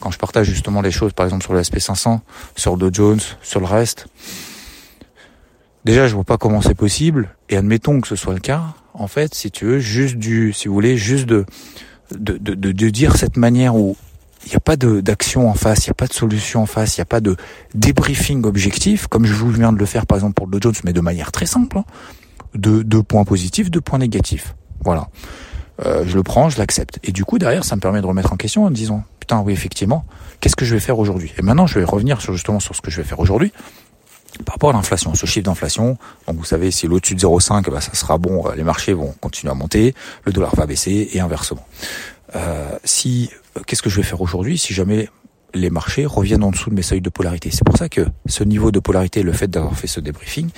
Quand 0.00 0.10
je 0.10 0.18
partage 0.18 0.46
justement 0.46 0.80
les 0.80 0.90
choses, 0.90 1.12
par 1.12 1.26
exemple 1.26 1.42
sur 1.42 1.54
le 1.54 1.60
SP500, 1.60 2.20
sur 2.54 2.76
Dow 2.76 2.90
Jones, 2.92 3.20
sur 3.42 3.60
le 3.60 3.66
reste, 3.66 4.06
déjà 5.84 6.06
je 6.06 6.14
vois 6.14 6.24
pas 6.24 6.38
comment 6.38 6.60
c'est 6.60 6.74
possible. 6.74 7.34
Et 7.48 7.56
admettons 7.56 8.00
que 8.00 8.08
ce 8.08 8.16
soit 8.16 8.34
le 8.34 8.40
cas, 8.40 8.62
en 8.92 9.08
fait, 9.08 9.34
si 9.34 9.50
tu 9.50 9.64
veux, 9.64 9.78
juste 9.78 10.16
du, 10.16 10.52
si 10.52 10.68
vous 10.68 10.74
voulez, 10.74 10.96
juste 10.96 11.26
de 11.26 11.46
de, 12.10 12.36
de, 12.36 12.54
de 12.54 12.90
dire 12.90 13.16
cette 13.16 13.36
manière 13.36 13.74
où 13.74 13.96
il 14.46 14.50
n'y 14.50 14.56
a 14.56 14.60
pas 14.60 14.76
d'action 14.76 15.48
en 15.48 15.54
face, 15.54 15.86
il 15.86 15.88
n'y 15.88 15.92
a 15.92 15.94
pas 15.94 16.06
de 16.06 16.12
solution 16.12 16.62
en 16.62 16.66
face, 16.66 16.96
il 16.96 17.00
n'y 17.00 17.02
a 17.02 17.06
pas 17.06 17.20
de 17.20 17.36
débriefing 17.74 18.44
objectif, 18.44 19.06
comme 19.06 19.24
je 19.24 19.32
vous 19.32 19.50
viens 19.50 19.72
de 19.72 19.78
le 19.78 19.86
faire 19.86 20.06
par 20.06 20.16
exemple 20.18 20.34
pour 20.34 20.46
le 20.46 20.58
Jones, 20.60 20.74
mais 20.84 20.92
de 20.92 21.00
manière 21.00 21.32
très 21.32 21.46
simple. 21.46 21.78
Hein. 21.78 21.84
Deux, 22.54 23.02
points 23.02 23.24
positifs, 23.24 23.70
deux 23.70 23.80
points 23.80 23.98
négatifs. 23.98 24.54
Voilà. 24.84 25.08
Euh, 25.84 26.04
je 26.06 26.14
le 26.14 26.22
prends, 26.22 26.48
je 26.50 26.58
l'accepte. 26.58 27.00
Et 27.02 27.10
du 27.10 27.24
coup, 27.24 27.38
derrière, 27.38 27.64
ça 27.64 27.74
me 27.74 27.80
permet 27.80 28.00
de 28.00 28.06
remettre 28.06 28.32
en 28.32 28.36
question 28.36 28.64
en 28.64 28.70
me 28.70 28.74
disant, 28.74 29.02
putain, 29.18 29.40
oui, 29.40 29.52
effectivement, 29.52 30.04
qu'est-ce 30.38 30.54
que 30.54 30.64
je 30.64 30.74
vais 30.74 30.80
faire 30.80 31.00
aujourd'hui? 31.00 31.32
Et 31.36 31.42
maintenant, 31.42 31.66
je 31.66 31.80
vais 31.80 31.84
revenir 31.84 32.20
sur, 32.20 32.32
justement 32.32 32.60
sur 32.60 32.76
ce 32.76 32.80
que 32.80 32.92
je 32.92 32.98
vais 32.98 33.06
faire 33.06 33.18
aujourd'hui 33.18 33.52
par 34.44 34.54
rapport 34.54 34.70
à 34.70 34.72
l'inflation, 34.72 35.14
ce 35.14 35.26
chiffre 35.26 35.44
d'inflation, 35.44 35.96
donc 36.26 36.36
vous 36.36 36.44
savez, 36.44 36.72
si 36.72 36.88
l'au-dessus 36.88 37.14
de 37.14 37.20
0,5, 37.20 37.70
bah, 37.70 37.80
ça 37.80 37.94
sera 37.94 38.18
bon, 38.18 38.44
les 38.56 38.64
marchés 38.64 38.92
vont 38.92 39.14
continuer 39.20 39.52
à 39.52 39.54
monter, 39.54 39.94
le 40.24 40.32
dollar 40.32 40.56
va 40.56 40.66
baisser 40.66 41.08
et 41.12 41.20
inversement. 41.20 41.64
Euh, 42.34 42.76
si 42.82 43.30
qu'est-ce 43.66 43.82
que 43.82 43.90
je 43.90 43.96
vais 43.96 44.02
faire 44.02 44.20
aujourd'hui 44.20 44.58
si 44.58 44.74
jamais 44.74 45.08
les 45.52 45.70
marchés 45.70 46.04
reviennent 46.06 46.42
en 46.42 46.50
dessous 46.50 46.70
de 46.70 46.74
mes 46.74 46.82
seuils 46.82 47.00
de 47.00 47.10
polarité? 47.10 47.50
C'est 47.50 47.64
pour 47.64 47.76
ça 47.76 47.88
que 47.88 48.06
ce 48.26 48.44
niveau 48.44 48.70
de 48.70 48.80
polarité, 48.80 49.22
le 49.22 49.32
fait 49.32 49.48
d'avoir 49.48 49.76
fait 49.76 49.86
ce 49.86 50.00
débriefing, 50.00 50.50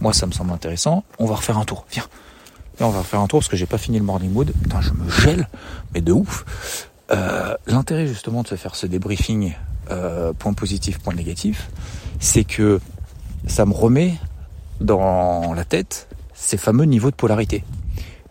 moi 0.00 0.12
ça 0.12 0.26
me 0.26 0.32
semble 0.32 0.52
intéressant. 0.52 1.04
On 1.18 1.26
va 1.26 1.36
refaire 1.36 1.58
un 1.58 1.64
tour. 1.64 1.86
Viens. 1.92 2.06
on 2.80 2.90
va 2.90 3.00
refaire 3.00 3.20
un 3.20 3.26
tour 3.26 3.40
parce 3.40 3.48
que 3.48 3.56
j'ai 3.56 3.66
pas 3.66 3.78
fini 3.78 3.98
le 3.98 4.04
morning 4.04 4.32
mood. 4.32 4.52
Putain, 4.62 4.80
je 4.80 4.92
me 4.92 5.08
gèle, 5.10 5.48
mais 5.94 6.00
de 6.00 6.12
ouf. 6.12 6.44
Euh, 7.10 7.54
l'intérêt 7.66 8.06
justement 8.06 8.42
de 8.42 8.48
se 8.48 8.54
faire 8.54 8.76
ce 8.76 8.86
débriefing, 8.86 9.54
euh, 9.90 10.32
point 10.32 10.52
positif, 10.52 10.98
point 10.98 11.14
négatif, 11.14 11.70
c'est 12.20 12.44
que 12.44 12.80
ça 13.46 13.66
me 13.66 13.72
remet 13.72 14.14
dans 14.80 15.52
la 15.54 15.64
tête 15.64 16.08
ces 16.34 16.56
fameux 16.56 16.84
niveaux 16.84 17.10
de 17.10 17.16
polarité. 17.16 17.64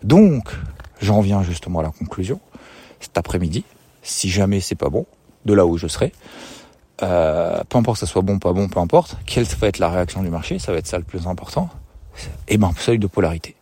Donc, 0.02 0.48
j'en 1.00 1.20
viens 1.20 1.42
justement 1.42 1.80
à 1.80 1.82
la 1.82 1.90
conclusion. 1.90 2.40
Cet 3.00 3.18
après-midi, 3.18 3.64
si 4.02 4.30
jamais 4.30 4.60
c'est 4.60 4.74
pas 4.74 4.88
bon, 4.88 5.06
de 5.44 5.54
là 5.54 5.66
où 5.66 5.78
je 5.78 5.86
serai. 5.86 6.12
Euh, 7.02 7.62
peu 7.68 7.78
importe 7.78 8.00
que 8.00 8.06
ça 8.06 8.12
soit 8.12 8.22
bon, 8.22 8.38
pas 8.38 8.52
bon, 8.52 8.68
peu 8.68 8.80
importe, 8.80 9.16
quelle 9.26 9.44
va 9.44 9.68
être 9.68 9.78
la 9.78 9.88
réaction 9.88 10.22
du 10.22 10.28
marché, 10.28 10.58
ça 10.58 10.72
va 10.72 10.78
être 10.78 10.86
ça 10.86 10.98
le 10.98 11.04
plus 11.04 11.26
important. 11.26 11.68
Et 12.48 12.58
ben, 12.58 12.72
seuil 12.76 12.98
de 12.98 13.06
polarité. 13.06 13.56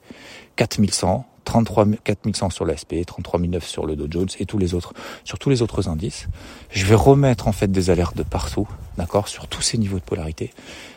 4100, 0.57 1.25
33 1.45 1.87
4100 2.03 2.51
sur 2.51 2.65
l'ASP, 2.65 2.95
33009 3.07 3.65
sur 3.65 3.87
le 3.87 3.95
Dow 3.95 4.07
Jones 4.11 4.29
et 4.41 4.47
tous 4.47 4.59
les 4.59 4.75
autres, 4.75 4.93
sur 5.25 5.39
tous 5.39 5.51
les 5.51 5.63
autres 5.63 5.89
indices. 5.89 6.27
Je 6.71 6.85
vais 6.85 6.97
remettre 6.97 7.47
en 7.47 7.53
fait 7.53 7.71
des 7.71 7.91
alertes 7.91 8.17
de 8.17 8.25
partout, 8.25 8.69
d'accord, 8.97 9.29
sur 9.29 9.47
tous 9.47 9.63
ces 9.63 9.79
niveaux 9.79 9.99
de 9.99 10.05
polarité. 10.05 10.53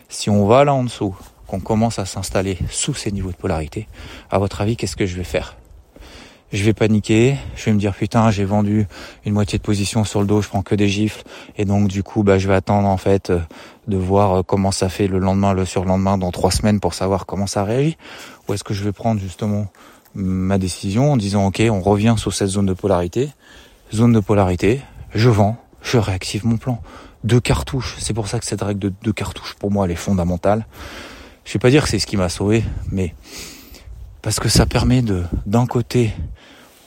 Si 0.09 0.29
on 0.29 0.47
va 0.47 0.63
là 0.63 0.73
en 0.73 0.83
dessous, 0.83 1.15
qu'on 1.47 1.59
commence 1.59 1.99
à 1.99 2.05
s'installer 2.05 2.57
sous 2.69 2.93
ces 2.93 3.11
niveaux 3.11 3.31
de 3.31 3.35
polarité, 3.35 3.87
à 4.29 4.39
votre 4.39 4.61
avis, 4.61 4.75
qu'est-ce 4.75 4.95
que 4.95 5.05
je 5.05 5.15
vais 5.15 5.23
faire? 5.23 5.57
Je 6.51 6.63
vais 6.63 6.73
paniquer, 6.73 7.37
je 7.55 7.65
vais 7.65 7.73
me 7.73 7.79
dire 7.79 7.93
putain 7.93 8.29
j'ai 8.29 8.43
vendu 8.43 8.85
une 9.25 9.33
moitié 9.33 9.57
de 9.57 9.63
position 9.63 10.03
sur 10.03 10.19
le 10.19 10.27
dos, 10.27 10.41
je 10.41 10.49
prends 10.49 10.61
que 10.61 10.75
des 10.75 10.89
gifles 10.89 11.23
et 11.57 11.65
donc 11.65 11.87
du 11.87 12.03
coup 12.03 12.23
bah 12.23 12.37
je 12.37 12.47
vais 12.47 12.53
attendre 12.53 12.87
en 12.87 12.97
fait 12.97 13.29
euh, 13.29 13.39
de 13.87 13.97
voir 13.97 14.39
euh, 14.39 14.43
comment 14.43 14.71
ça 14.71 14.89
fait 14.89 15.07
le 15.07 15.19
lendemain, 15.19 15.53
le 15.53 15.65
surlendemain, 15.65 16.17
dans 16.17 16.31
trois 16.31 16.51
semaines 16.51 16.79
pour 16.79 16.93
savoir 16.93 17.25
comment 17.25 17.47
ça 17.47 17.63
réagit. 17.63 17.97
Ou 18.47 18.53
est-ce 18.53 18.63
que 18.63 18.73
je 18.73 18.83
vais 18.83 18.91
prendre 18.91 19.21
justement 19.21 19.67
ma 20.13 20.57
décision 20.57 21.13
en 21.13 21.17
disant 21.17 21.47
ok 21.47 21.61
on 21.69 21.81
revient 21.81 22.15
sur 22.17 22.33
cette 22.33 22.49
zone 22.49 22.65
de 22.65 22.73
polarité, 22.73 23.29
zone 23.93 24.11
de 24.11 24.19
polarité, 24.19 24.81
je 25.15 25.29
vends, 25.29 25.57
je 25.81 25.97
réactive 25.97 26.45
mon 26.45 26.57
plan. 26.57 26.81
Deux 27.23 27.39
cartouches, 27.39 27.95
c'est 27.99 28.13
pour 28.13 28.27
ça 28.27 28.39
que 28.39 28.45
cette 28.45 28.61
règle 28.61 28.79
de 28.79 28.93
deux 29.03 29.13
cartouches 29.13 29.53
pour 29.53 29.71
moi 29.71 29.85
elle 29.85 29.91
est 29.91 29.95
fondamentale. 29.95 30.65
Je 31.45 31.53
vais 31.53 31.59
pas 31.59 31.69
dire 31.69 31.83
que 31.83 31.89
c'est 31.89 31.99
ce 31.99 32.07
qui 32.07 32.17
m'a 32.17 32.29
sauvé, 32.29 32.63
mais 32.91 33.15
parce 34.21 34.39
que 34.39 34.49
ça 34.49 34.65
permet 34.65 35.01
de 35.01 35.23
d'un 35.45 35.65
côté 35.65 36.13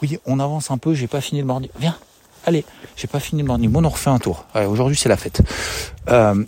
oui, 0.05 0.19
on 0.27 0.39
avance 0.39 0.71
un 0.71 0.79
peu, 0.79 0.93
j'ai 0.95 1.07
pas 1.07 1.23
fini 1.23 1.41
le 1.41 1.47
morning. 1.47 1.71
Viens, 1.79 1.97
allez, 2.45 2.65
j'ai 2.95 3.07
pas 3.07 3.21
fini 3.21 3.41
le 3.41 3.49
morning. 3.49 3.71
Bon, 3.71 3.85
on 3.85 3.89
refait 3.89 4.11
un 4.11 4.19
tour. 4.19 4.45
aujourd'hui 4.55 4.97
c'est 4.97 5.09
la 5.09 5.17
fête. 5.17 5.41
Euh, 6.11 6.45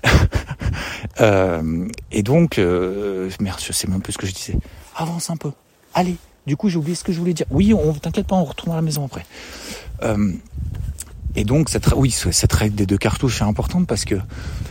euh, 1.21 1.89
et 2.13 2.23
donc, 2.23 2.59
euh, 2.59 3.31
merde, 3.41 3.61
je 3.65 3.73
sais 3.73 3.89
même 3.89 4.03
ce 4.07 4.19
que 4.19 4.27
je 4.27 4.33
disais. 4.33 4.57
Avance 4.95 5.31
un 5.31 5.37
peu. 5.37 5.53
Allez. 5.95 6.17
Du 6.47 6.57
coup, 6.57 6.69
j'ai 6.69 6.77
oublié 6.77 6.95
ce 6.95 7.03
que 7.03 7.13
je 7.13 7.19
voulais 7.19 7.33
dire. 7.33 7.47
Oui, 7.51 7.73
on 7.73 7.95
t'inquiète 7.95 8.27
pas, 8.27 8.37
on 8.37 8.45
retourne 8.45 8.73
à 8.73 8.77
la 8.77 8.83
maison 8.83 9.05
après. 9.07 9.27
et 11.35 11.45
donc, 11.45 11.71
oui, 11.97 12.11
cette 12.11 12.53
règle 12.53 12.77
des 12.77 12.87
deux 12.87 12.99
cartouches 12.99 13.41
est 13.41 13.45
importante 13.45 13.87
parce 13.87 14.05
que 14.05 14.17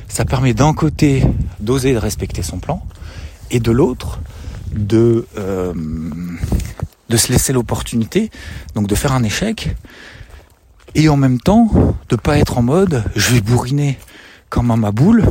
ça 0.08 0.26
permet 0.26 0.54
d'un 0.54 0.74
côté 0.74 1.24
d'oser 1.60 1.94
de 1.94 1.98
respecter 1.98 2.44
son 2.44 2.60
plan 2.60 2.86
et 3.50 3.60
de 3.60 3.72
l'autre 3.72 4.20
de 4.72 5.26
de 7.10 7.18
se 7.18 7.32
laisser 7.32 7.54
l'opportunité, 7.54 8.32
donc 8.76 8.88
de 8.88 8.96
faire 8.96 9.14
un 9.14 9.24
échec, 9.24 9.76
et 10.96 11.10
en 11.10 11.18
même 11.18 11.40
temps 11.40 11.70
de 12.10 12.16
pas 12.16 12.38
être 12.38 12.58
en 12.58 12.62
mode 12.62 13.04
je 13.16 13.34
vais 13.34 13.42
bourriner 13.42 13.98
comme 14.50 14.72
un 14.72 14.78
ma 14.78 14.92
boule, 14.92 15.26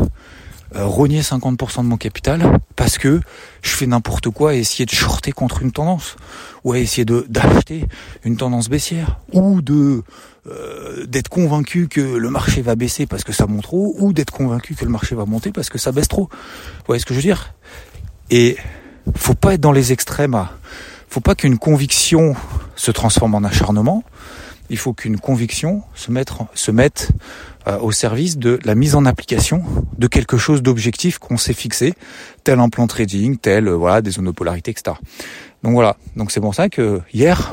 euh, 0.76 0.86
rogner 0.86 1.20
50% 1.20 1.82
de 1.82 1.88
mon 1.88 1.96
capital 1.96 2.58
parce 2.74 2.98
que 2.98 3.20
je 3.62 3.70
fais 3.70 3.86
n'importe 3.86 4.28
quoi 4.30 4.54
et 4.54 4.58
essayer 4.58 4.84
de 4.84 4.90
shorter 4.90 5.30
contre 5.30 5.62
une 5.62 5.70
tendance. 5.70 6.16
Ou 6.64 6.72
à 6.72 6.78
essayer 6.78 7.04
d'acheter 7.04 7.84
une 8.24 8.36
tendance 8.36 8.68
baissière. 8.68 9.20
Ou 9.32 9.62
de 9.62 10.02
euh, 10.46 11.06
d'être 11.06 11.28
convaincu 11.28 11.86
que 11.86 12.00
le 12.00 12.28
marché 12.28 12.60
va 12.60 12.74
baisser 12.74 13.06
parce 13.06 13.22
que 13.22 13.32
ça 13.32 13.46
monte 13.46 13.62
trop 13.62 13.94
ou 13.98 14.12
d'être 14.12 14.32
convaincu 14.32 14.74
que 14.74 14.84
le 14.84 14.90
marché 14.90 15.14
va 15.14 15.26
monter 15.26 15.52
parce 15.52 15.68
que 15.68 15.78
ça 15.78 15.92
baisse 15.92 16.08
trop. 16.08 16.28
Vous 16.28 16.84
voyez 16.86 17.00
ce 17.00 17.06
que 17.06 17.14
je 17.14 17.20
veux 17.20 17.24
dire? 17.24 17.54
Et 18.30 18.56
faut 19.16 19.34
pas 19.34 19.54
être 19.54 19.60
dans 19.60 19.72
les 19.72 19.92
extrêmes 19.92 20.34
à 20.34 20.52
faut 21.14 21.20
pas 21.20 21.36
qu'une 21.36 21.58
conviction 21.58 22.34
se 22.74 22.90
transforme 22.90 23.36
en 23.36 23.44
acharnement. 23.44 24.02
Il 24.68 24.78
faut 24.78 24.94
qu'une 24.94 25.16
conviction 25.16 25.84
se, 25.94 26.10
mettre, 26.10 26.46
se 26.54 26.72
mette 26.72 27.12
euh, 27.68 27.78
au 27.78 27.92
service 27.92 28.36
de 28.36 28.58
la 28.64 28.74
mise 28.74 28.96
en 28.96 29.04
application 29.04 29.62
de 29.96 30.08
quelque 30.08 30.38
chose 30.38 30.60
d'objectif 30.60 31.18
qu'on 31.18 31.36
s'est 31.36 31.52
fixé, 31.52 31.94
tel 32.42 32.58
un 32.58 32.68
plan 32.68 32.88
trading, 32.88 33.36
tel 33.36 33.68
euh, 33.68 33.76
voilà 33.76 34.02
des 34.02 34.10
zones 34.10 34.24
de 34.24 34.32
polarité, 34.32 34.72
etc. 34.72 34.96
Donc 35.62 35.74
voilà. 35.74 35.96
Donc 36.16 36.32
c'est 36.32 36.40
pour 36.40 36.56
ça 36.56 36.68
que 36.68 37.00
hier, 37.12 37.52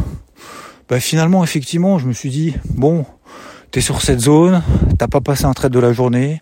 bah, 0.90 1.00
finalement 1.00 1.44
effectivement, 1.44 2.00
je 2.00 2.08
me 2.08 2.14
suis 2.14 2.32
dit 2.32 2.56
bon, 2.66 3.06
T'es 3.70 3.80
sur 3.80 4.02
cette 4.02 4.20
zone, 4.20 4.64
t'as 4.98 5.08
pas 5.08 5.22
passé 5.22 5.46
un 5.46 5.54
trade 5.54 5.72
de 5.72 5.80
la 5.80 5.94
journée, 5.94 6.42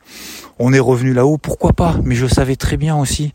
on 0.58 0.74
est 0.74 0.80
revenu 0.80 1.14
là-haut, 1.14 1.38
pourquoi 1.38 1.74
pas? 1.74 1.96
Mais 2.04 2.16
je 2.16 2.26
savais 2.26 2.56
très 2.56 2.76
bien 2.76 2.96
aussi 2.96 3.34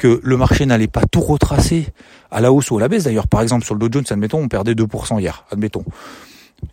que 0.00 0.20
le 0.22 0.36
marché 0.38 0.64
n'allait 0.64 0.88
pas 0.88 1.02
tout 1.04 1.20
retracer 1.20 1.86
à 2.30 2.40
la 2.40 2.52
hausse 2.52 2.70
ou 2.70 2.78
à 2.78 2.80
la 2.80 2.88
baisse. 2.88 3.04
D'ailleurs, 3.04 3.28
par 3.28 3.42
exemple, 3.42 3.66
sur 3.66 3.74
le 3.74 3.80
Dow 3.80 3.92
Jones, 3.92 4.04
admettons, 4.08 4.38
on 4.38 4.48
perdait 4.48 4.72
2% 4.72 5.20
hier, 5.20 5.44
admettons. 5.50 5.84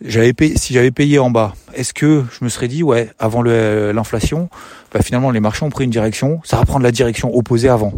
J'avais 0.02 0.34
payé, 0.34 0.58
si 0.58 0.74
j'avais 0.74 0.92
payé 0.92 1.20
en 1.20 1.30
bas, 1.30 1.54
est-ce 1.74 1.94
que 1.94 2.24
je 2.32 2.44
me 2.44 2.50
serais 2.50 2.68
dit, 2.68 2.84
ouais, 2.84 3.10
avant 3.20 3.42
l'inflation, 3.42 4.50
bah 4.94 5.02
finalement 5.02 5.32
les 5.32 5.40
marchés 5.40 5.64
ont 5.66 5.70
pris 5.70 5.86
une 5.86 5.92
direction, 5.92 6.42
ça 6.44 6.58
va 6.58 6.66
prendre 6.66 6.84
la 6.84 6.92
direction 6.92 7.34
opposée 7.36 7.70
avant. 7.70 7.94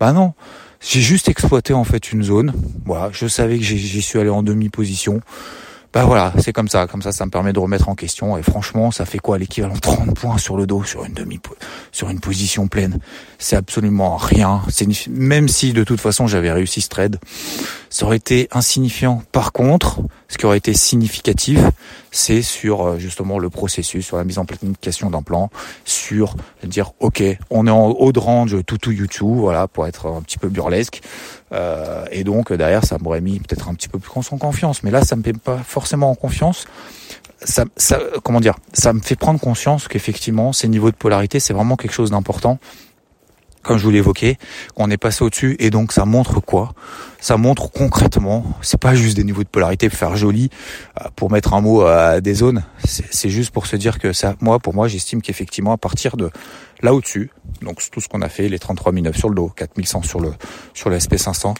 Bah 0.00 0.12
non, 0.12 0.34
j'ai 0.80 1.00
juste 1.00 1.28
exploité 1.28 1.72
en 1.72 1.84
fait 1.84 2.12
une 2.12 2.22
zone. 2.22 2.52
Voilà, 2.84 3.10
je 3.12 3.26
savais 3.28 3.58
que 3.58 3.64
j'y 3.64 4.02
suis 4.02 4.18
allé 4.18 4.28
en 4.28 4.42
demi-position 4.42 5.20
bah 5.92 6.04
voilà, 6.04 6.32
c'est 6.38 6.52
comme 6.52 6.68
ça, 6.68 6.86
comme 6.86 7.02
ça, 7.02 7.12
ça 7.12 7.26
me 7.26 7.30
permet 7.30 7.52
de 7.52 7.58
remettre 7.58 7.88
en 7.90 7.94
question. 7.94 8.38
Et 8.38 8.42
franchement, 8.42 8.90
ça 8.90 9.04
fait 9.04 9.18
quoi 9.18 9.36
l'équivalent 9.36 9.74
30 9.74 10.14
points 10.14 10.38
sur 10.38 10.56
le 10.56 10.66
dos, 10.66 10.84
sur 10.84 11.04
une 11.04 11.12
demi, 11.12 11.38
sur 11.92 12.08
une 12.08 12.20
position 12.20 12.66
pleine? 12.66 12.98
C'est 13.38 13.56
absolument 13.56 14.16
rien. 14.16 14.62
Même 15.10 15.48
si 15.48 15.72
de 15.72 15.84
toute 15.84 16.00
façon 16.00 16.26
j'avais 16.26 16.50
réussi 16.50 16.80
ce 16.80 16.88
trade, 16.88 17.18
ça 17.90 18.06
aurait 18.06 18.16
été 18.16 18.48
insignifiant. 18.52 19.22
Par 19.32 19.52
contre, 19.52 20.00
ce 20.32 20.38
qui 20.38 20.46
aurait 20.46 20.56
été 20.56 20.72
significatif, 20.72 21.60
c'est 22.10 22.40
sur 22.40 22.86
euh, 22.86 22.98
justement 22.98 23.38
le 23.38 23.50
processus, 23.50 24.06
sur 24.06 24.16
la 24.16 24.24
mise 24.24 24.38
en 24.38 24.46
planification 24.46 25.10
d'un 25.10 25.22
plan, 25.22 25.50
sur 25.84 26.36
dire 26.64 26.92
ok, 27.00 27.22
on 27.50 27.66
est 27.66 27.70
en 27.70 27.88
haut 27.88 28.12
de 28.12 28.18
range 28.18 28.56
tout 28.66 28.78
tout 28.78 28.92
YouTube, 28.92 29.36
voilà, 29.36 29.68
pour 29.68 29.86
être 29.86 30.06
un 30.06 30.22
petit 30.22 30.38
peu 30.38 30.48
burlesque. 30.48 31.02
Euh, 31.52 32.06
et 32.10 32.24
donc 32.24 32.50
derrière, 32.52 32.84
ça 32.84 32.96
m'aurait 32.98 33.20
mis 33.20 33.40
peut-être 33.40 33.68
un 33.68 33.74
petit 33.74 33.88
peu 33.88 33.98
plus 33.98 34.10
en 34.32 34.38
confiance. 34.38 34.82
Mais 34.82 34.90
là, 34.90 35.04
ça 35.04 35.16
me 35.16 35.22
met 35.22 35.34
pas 35.34 35.58
forcément 35.58 36.10
en 36.10 36.14
confiance. 36.14 36.66
Ça, 37.44 37.64
ça, 37.76 38.00
comment 38.22 38.40
dire, 38.40 38.54
ça 38.72 38.92
me 38.92 39.00
fait 39.00 39.16
prendre 39.16 39.38
conscience 39.38 39.88
qu'effectivement, 39.88 40.52
ces 40.52 40.68
niveaux 40.68 40.90
de 40.90 40.96
polarité, 40.96 41.40
c'est 41.40 41.52
vraiment 41.52 41.76
quelque 41.76 41.92
chose 41.92 42.10
d'important 42.10 42.58
comme 43.62 43.78
je 43.78 43.84
vous 43.84 43.90
l'évoquais, 43.90 44.38
on 44.76 44.90
est 44.90 44.96
passé 44.96 45.24
au-dessus 45.24 45.56
et 45.58 45.70
donc 45.70 45.92
ça 45.92 46.04
montre 46.04 46.40
quoi? 46.40 46.74
Ça 47.20 47.36
montre 47.36 47.70
concrètement, 47.70 48.44
c'est 48.62 48.80
pas 48.80 48.94
juste 48.94 49.16
des 49.16 49.24
niveaux 49.24 49.44
de 49.44 49.48
polarité 49.48 49.88
pour 49.88 49.98
faire 49.98 50.16
joli, 50.16 50.50
euh, 51.00 51.08
pour 51.14 51.30
mettre 51.30 51.54
un 51.54 51.60
mot 51.60 51.82
à 51.82 52.20
des 52.20 52.34
zones, 52.34 52.64
c'est 52.84 53.30
juste 53.30 53.52
pour 53.52 53.66
se 53.66 53.76
dire 53.76 53.98
que 53.98 54.12
ça, 54.12 54.34
moi, 54.40 54.58
pour 54.58 54.74
moi, 54.74 54.88
j'estime 54.88 55.22
qu'effectivement 55.22 55.72
à 55.72 55.78
partir 55.78 56.16
de 56.16 56.30
là 56.82 56.92
au-dessus, 56.92 57.30
donc 57.62 57.78
tout 57.90 58.00
ce 58.00 58.08
qu'on 58.08 58.22
a 58.22 58.28
fait, 58.28 58.48
les 58.48 58.58
33 58.58 58.92
009 58.92 59.16
sur 59.16 59.28
le 59.28 59.36
dos, 59.36 59.52
4100 59.54 60.02
sur 60.02 60.20
le 60.20 60.32
sur 60.74 60.90
le 60.90 60.98
SP500, 60.98 61.54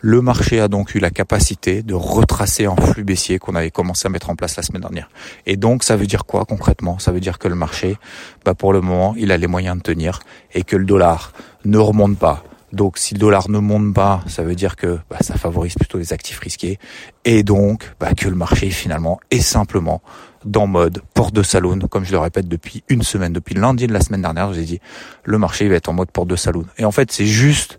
le 0.00 0.20
marché 0.20 0.60
a 0.60 0.68
donc 0.68 0.94
eu 0.94 0.98
la 0.98 1.10
capacité 1.10 1.82
de 1.82 1.94
retracer 1.94 2.66
en 2.66 2.76
flux 2.76 3.04
baissier 3.04 3.38
qu'on 3.38 3.54
avait 3.54 3.70
commencé 3.70 4.06
à 4.06 4.10
mettre 4.10 4.30
en 4.30 4.36
place 4.36 4.56
la 4.56 4.62
semaine 4.62 4.82
dernière. 4.82 5.08
Et 5.46 5.56
donc 5.56 5.82
ça 5.82 5.96
veut 5.96 6.06
dire 6.06 6.24
quoi 6.24 6.44
concrètement? 6.44 6.98
Ça 6.98 7.12
veut 7.12 7.20
dire 7.20 7.38
que 7.38 7.48
le 7.48 7.54
marché, 7.54 7.96
bah 8.44 8.54
pour 8.54 8.72
le 8.72 8.80
moment, 8.80 9.14
il 9.16 9.32
a 9.32 9.36
les 9.36 9.46
moyens 9.46 9.76
de 9.78 9.82
tenir 9.82 10.20
et 10.54 10.62
que 10.62 10.76
le 10.76 10.84
dollar 10.84 11.32
ne 11.64 11.78
remonte 11.78 12.18
pas. 12.18 12.44
Donc 12.72 12.98
si 12.98 13.14
le 13.14 13.20
dollar 13.20 13.48
ne 13.48 13.58
monte 13.58 13.94
pas, 13.94 14.22
ça 14.26 14.42
veut 14.42 14.54
dire 14.54 14.76
que 14.76 14.98
bah, 15.08 15.16
ça 15.20 15.36
favorise 15.36 15.74
plutôt 15.74 15.98
les 15.98 16.12
actifs 16.12 16.38
risqués 16.38 16.78
et 17.24 17.42
donc 17.42 17.92
bah, 17.98 18.12
que 18.14 18.28
le 18.28 18.36
marché 18.36 18.70
finalement 18.70 19.20
est 19.30 19.40
simplement 19.40 20.02
dans 20.44 20.66
mode 20.66 21.02
porte 21.14 21.34
de 21.34 21.42
saloon, 21.42 21.78
comme 21.90 22.04
je 22.04 22.12
le 22.12 22.18
répète 22.18 22.46
depuis 22.46 22.84
une 22.88 23.02
semaine, 23.02 23.32
depuis 23.32 23.54
lundi 23.54 23.86
de 23.86 23.92
la 23.92 24.00
semaine 24.00 24.22
dernière, 24.22 24.52
je 24.52 24.58
vous 24.58 24.62
ai 24.62 24.66
dit 24.66 24.80
le 25.24 25.38
marché 25.38 25.68
va 25.68 25.76
être 25.76 25.88
en 25.88 25.94
mode 25.94 26.10
porte 26.10 26.28
de 26.28 26.36
saloon. 26.36 26.66
Et 26.76 26.84
en 26.84 26.92
fait 26.92 27.10
c'est 27.10 27.26
juste 27.26 27.78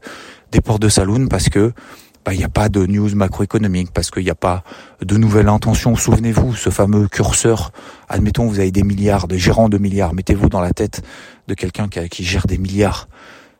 des 0.51 0.59
portes 0.59 0.81
de 0.81 0.89
saloon 0.89 1.27
parce 1.27 1.49
que 1.49 1.71
bah, 2.29 2.35
il 2.35 2.37
n'y 2.37 2.43
a 2.43 2.49
pas 2.49 2.69
de 2.69 2.85
news 2.85 3.09
macroéconomique 3.15 3.89
parce 3.91 4.11
qu'il 4.11 4.23
n'y 4.23 4.29
a 4.29 4.35
pas 4.35 4.63
de 5.01 5.17
nouvelles 5.17 5.47
intentions. 5.47 5.95
Souvenez-vous, 5.95 6.53
ce 6.53 6.69
fameux 6.69 7.07
curseur, 7.07 7.71
admettons 8.07 8.45
vous 8.45 8.59
avez 8.59 8.69
des 8.69 8.83
milliards, 8.83 9.27
des 9.27 9.39
gérants 9.39 9.67
de 9.67 9.79
milliards, 9.79 10.13
mettez-vous 10.13 10.47
dans 10.47 10.61
la 10.61 10.69
tête 10.69 11.01
de 11.47 11.55
quelqu'un 11.55 11.87
qui, 11.87 12.23
gère 12.23 12.45
des 12.45 12.59
milliards. 12.59 13.09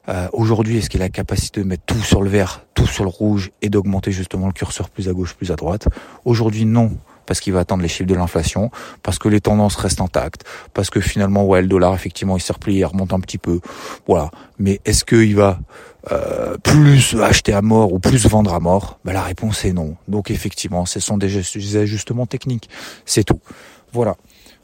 Euh, 0.08 0.27
Aujourd'hui, 0.34 0.77
est-ce 0.77 0.88
qu'il 0.88 1.01
a 1.01 1.05
la 1.05 1.10
capacité 1.10 1.62
de 1.62 1.65
mettre 1.65 1.82
tout 1.88 2.03
sur 2.03 2.21
le 2.21 2.29
vert, 2.29 2.63
tout 2.75 2.86
sur 2.86 3.05
le 3.05 3.10
rouge 3.10 3.49
et 3.63 3.69
d'augmenter 3.69 4.12
justement 4.12 4.45
le 4.45 4.53
curseur 4.53 4.91
plus 4.91 5.10
à 5.10 5.13
gauche, 5.13 5.34
plus 5.34 5.51
à 5.51 5.55
droite? 5.55 5.88
Aujourd'hui, 6.23 6.65
non 6.65 6.91
parce 7.29 7.41
qu'il 7.41 7.53
va 7.53 7.59
attendre 7.59 7.83
les 7.83 7.87
chiffres 7.87 8.09
de 8.09 8.15
l'inflation, 8.15 8.71
parce 9.03 9.19
que 9.19 9.29
les 9.29 9.39
tendances 9.39 9.75
restent 9.75 10.01
intactes, 10.01 10.45
parce 10.73 10.89
que 10.89 10.99
finalement, 10.99 11.45
ouais, 11.45 11.61
le 11.61 11.67
dollar, 11.67 11.93
effectivement, 11.93 12.35
il 12.37 12.39
se 12.39 12.51
replie, 12.51 12.77
il 12.77 12.85
remonte 12.85 13.13
un 13.13 13.19
petit 13.19 13.37
peu. 13.37 13.59
Voilà. 14.07 14.31
Mais 14.57 14.81
est-ce 14.83 15.05
qu'il 15.05 15.35
va 15.35 15.59
euh, 16.11 16.57
plus 16.57 17.15
acheter 17.21 17.53
à 17.53 17.61
mort 17.61 17.93
ou 17.93 17.99
plus 17.99 18.25
vendre 18.25 18.51
à 18.55 18.59
mort? 18.59 18.97
Ben, 19.05 19.13
La 19.13 19.21
réponse 19.21 19.63
est 19.63 19.73
non. 19.73 19.95
Donc 20.07 20.31
effectivement, 20.31 20.87
ce 20.87 20.99
sont 20.99 21.17
des 21.17 21.77
ajustements 21.77 22.25
techniques. 22.25 22.67
C'est 23.05 23.23
tout. 23.23 23.41
Voilà. 23.93 24.15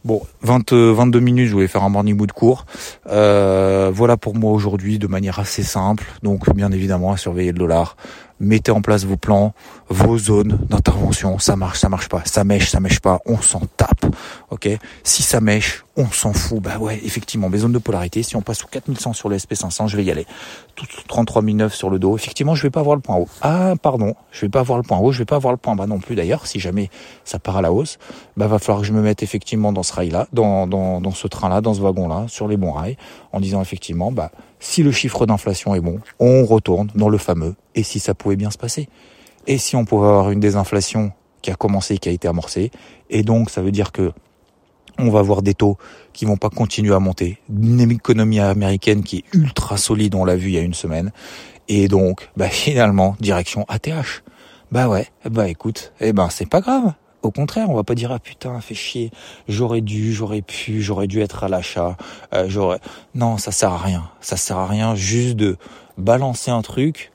Bon, 0.03 0.21
20, 0.43 0.71
22 0.71 1.19
minutes, 1.19 1.47
je 1.47 1.53
voulais 1.53 1.67
faire 1.67 1.83
un 1.83 1.89
morning 1.89 2.15
mood 2.15 2.31
court. 2.31 2.65
Euh, 3.07 3.91
voilà 3.91 4.17
pour 4.17 4.35
moi 4.35 4.51
aujourd'hui 4.51 4.99
de 4.99 5.07
manière 5.07 5.39
assez 5.39 5.63
simple. 5.63 6.05
Donc 6.21 6.51
bien 6.55 6.71
évidemment 6.71 7.11
à 7.11 7.17
surveiller 7.17 7.51
le 7.51 7.57
dollar, 7.57 7.95
mettez 8.39 8.71
en 8.71 8.81
place 8.81 9.05
vos 9.05 9.17
plans, 9.17 9.53
vos 9.89 10.17
zones 10.17 10.59
d'intervention. 10.69 11.39
Ça 11.39 11.55
marche, 11.55 11.79
ça 11.79 11.89
marche 11.89 12.09
pas. 12.09 12.21
Ça 12.25 12.43
mèche, 12.43 12.69
ça 12.69 12.79
mèche 12.79 12.99
pas. 12.99 13.19
On 13.25 13.39
s'en 13.41 13.61
tape. 13.77 14.05
Ok? 14.49 14.67
Si 15.03 15.23
ça 15.23 15.39
mèche, 15.41 15.85
on 15.97 16.07
s'en 16.07 16.33
fout. 16.33 16.61
Bah 16.61 16.77
ouais, 16.79 16.99
effectivement, 17.03 17.49
mes 17.49 17.59
zones 17.59 17.71
de 17.71 17.79
polarité. 17.79 18.23
Si 18.23 18.35
on 18.35 18.41
passe 18.41 18.59
sous 18.59 18.67
4100 18.67 19.13
sur 19.13 19.29
le 19.29 19.37
SP500, 19.37 19.87
je 19.87 19.95
vais 19.97 20.03
y 20.03 20.11
aller. 20.11 20.25
Tout 20.75 20.85
33009 21.07 21.73
sur 21.73 21.89
le 21.89 21.99
dos. 21.99 22.15
Effectivement, 22.17 22.55
je 22.55 22.63
vais 22.63 22.69
pas 22.69 22.81
avoir 22.81 22.95
le 22.95 23.01
point 23.01 23.15
haut. 23.15 23.29
Ah, 23.41 23.73
pardon. 23.81 24.15
Je 24.31 24.41
vais 24.41 24.49
pas 24.49 24.59
avoir 24.59 24.77
le 24.77 24.83
point 24.83 24.97
haut. 24.97 25.11
Je 25.11 25.19
vais 25.19 25.25
pas 25.25 25.37
avoir 25.37 25.53
le 25.53 25.57
point 25.57 25.75
bas 25.75 25.87
non 25.87 25.99
plus 25.99 26.15
d'ailleurs. 26.15 26.47
Si 26.47 26.59
jamais 26.59 26.89
ça 27.23 27.39
part 27.39 27.57
à 27.57 27.61
la 27.61 27.71
hausse, 27.71 27.97
bah 28.35 28.47
va 28.47 28.59
falloir 28.59 28.81
que 28.81 28.87
je 28.87 28.93
me 28.93 29.01
mette 29.01 29.23
effectivement 29.23 29.71
dans 29.71 29.83
ce 29.83 29.93
rail-là, 29.93 30.27
dans, 30.33 30.67
dans, 30.67 30.99
dans 30.99 31.11
ce 31.11 31.27
train-là, 31.27 31.61
dans 31.61 31.73
ce 31.73 31.81
wagon-là, 31.81 32.25
sur 32.27 32.47
les 32.47 32.57
bons 32.57 32.71
rails, 32.71 32.97
en 33.31 33.39
disant 33.39 33.61
effectivement, 33.61 34.11
bah 34.11 34.31
si 34.59 34.83
le 34.83 34.91
chiffre 34.91 35.25
d'inflation 35.25 35.75
est 35.75 35.79
bon, 35.79 35.99
on 36.19 36.45
retourne 36.45 36.89
dans 36.95 37.09
le 37.09 37.17
fameux 37.17 37.55
et 37.75 37.83
si 37.83 37.99
ça 37.99 38.13
pouvait 38.13 38.35
bien 38.35 38.51
se 38.51 38.57
passer? 38.57 38.89
Et 39.47 39.57
si 39.57 39.75
on 39.75 39.85
pouvait 39.85 40.07
avoir 40.07 40.31
une 40.31 40.39
désinflation 40.39 41.11
qui 41.41 41.51
a 41.51 41.55
commencé, 41.55 41.97
qui 41.97 42.09
a 42.09 42.11
été 42.11 42.27
amorcée, 42.27 42.71
et 43.09 43.23
donc 43.23 43.49
ça 43.49 43.61
veut 43.61 43.71
dire 43.71 43.91
que 43.91 44.11
on 44.97 45.09
va 45.09 45.19
avoir 45.19 45.41
des 45.41 45.53
taux 45.53 45.77
qui 46.13 46.25
vont 46.25 46.37
pas 46.37 46.49
continuer 46.49 46.93
à 46.93 46.99
monter, 46.99 47.39
une 47.49 47.91
économie 47.91 48.39
américaine 48.39 49.03
qui 49.03 49.17
est 49.17 49.35
ultra 49.35 49.77
solide, 49.77 50.15
on 50.15 50.25
l'a 50.25 50.35
vu 50.35 50.47
il 50.47 50.53
y 50.53 50.57
a 50.57 50.61
une 50.61 50.73
semaine, 50.73 51.11
et 51.67 51.87
donc 51.87 52.29
bah 52.37 52.49
finalement 52.49 53.15
direction 53.19 53.65
ATH. 53.67 54.23
Bah 54.71 54.87
ouais, 54.87 55.07
bah 55.29 55.47
écoute, 55.47 55.93
eh 55.99 56.11
ben 56.11 56.29
c'est 56.29 56.49
pas 56.49 56.61
grave, 56.61 56.93
au 57.25 57.31
contraire, 57.31 57.69
on 57.69 57.75
va 57.75 57.83
pas 57.83 57.95
dire 57.95 58.11
ah 58.11 58.19
putain, 58.19 58.59
fait 58.61 58.75
chier, 58.75 59.11
j'aurais 59.47 59.81
dû, 59.81 60.13
j'aurais 60.13 60.41
pu, 60.41 60.81
j'aurais 60.81 61.07
dû 61.07 61.21
être 61.21 61.43
à 61.43 61.49
l'achat, 61.49 61.97
euh, 62.33 62.45
j'aurais. 62.47 62.79
Non, 63.13 63.37
ça 63.37 63.51
sert 63.51 63.71
à 63.71 63.77
rien. 63.77 64.09
Ça 64.21 64.37
sert 64.37 64.57
à 64.57 64.67
rien 64.67 64.95
juste 64.95 65.35
de 65.35 65.57
balancer 65.97 66.51
un 66.51 66.61
truc. 66.61 67.11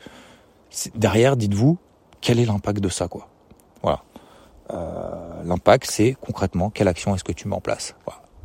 Derrière, 0.94 1.36
dites-vous 1.36 1.78
quel 2.20 2.38
est 2.38 2.44
l'impact 2.44 2.80
de 2.80 2.88
ça, 2.88 3.08
quoi. 3.08 3.28
Voilà. 3.82 4.02
Euh, 4.72 5.42
l'impact, 5.44 5.90
c'est 5.90 6.16
concrètement 6.20 6.70
quelle 6.70 6.88
action 6.88 7.14
est-ce 7.14 7.24
que 7.24 7.32
tu 7.32 7.48
mets 7.48 7.56
en 7.56 7.60
place. 7.60 7.94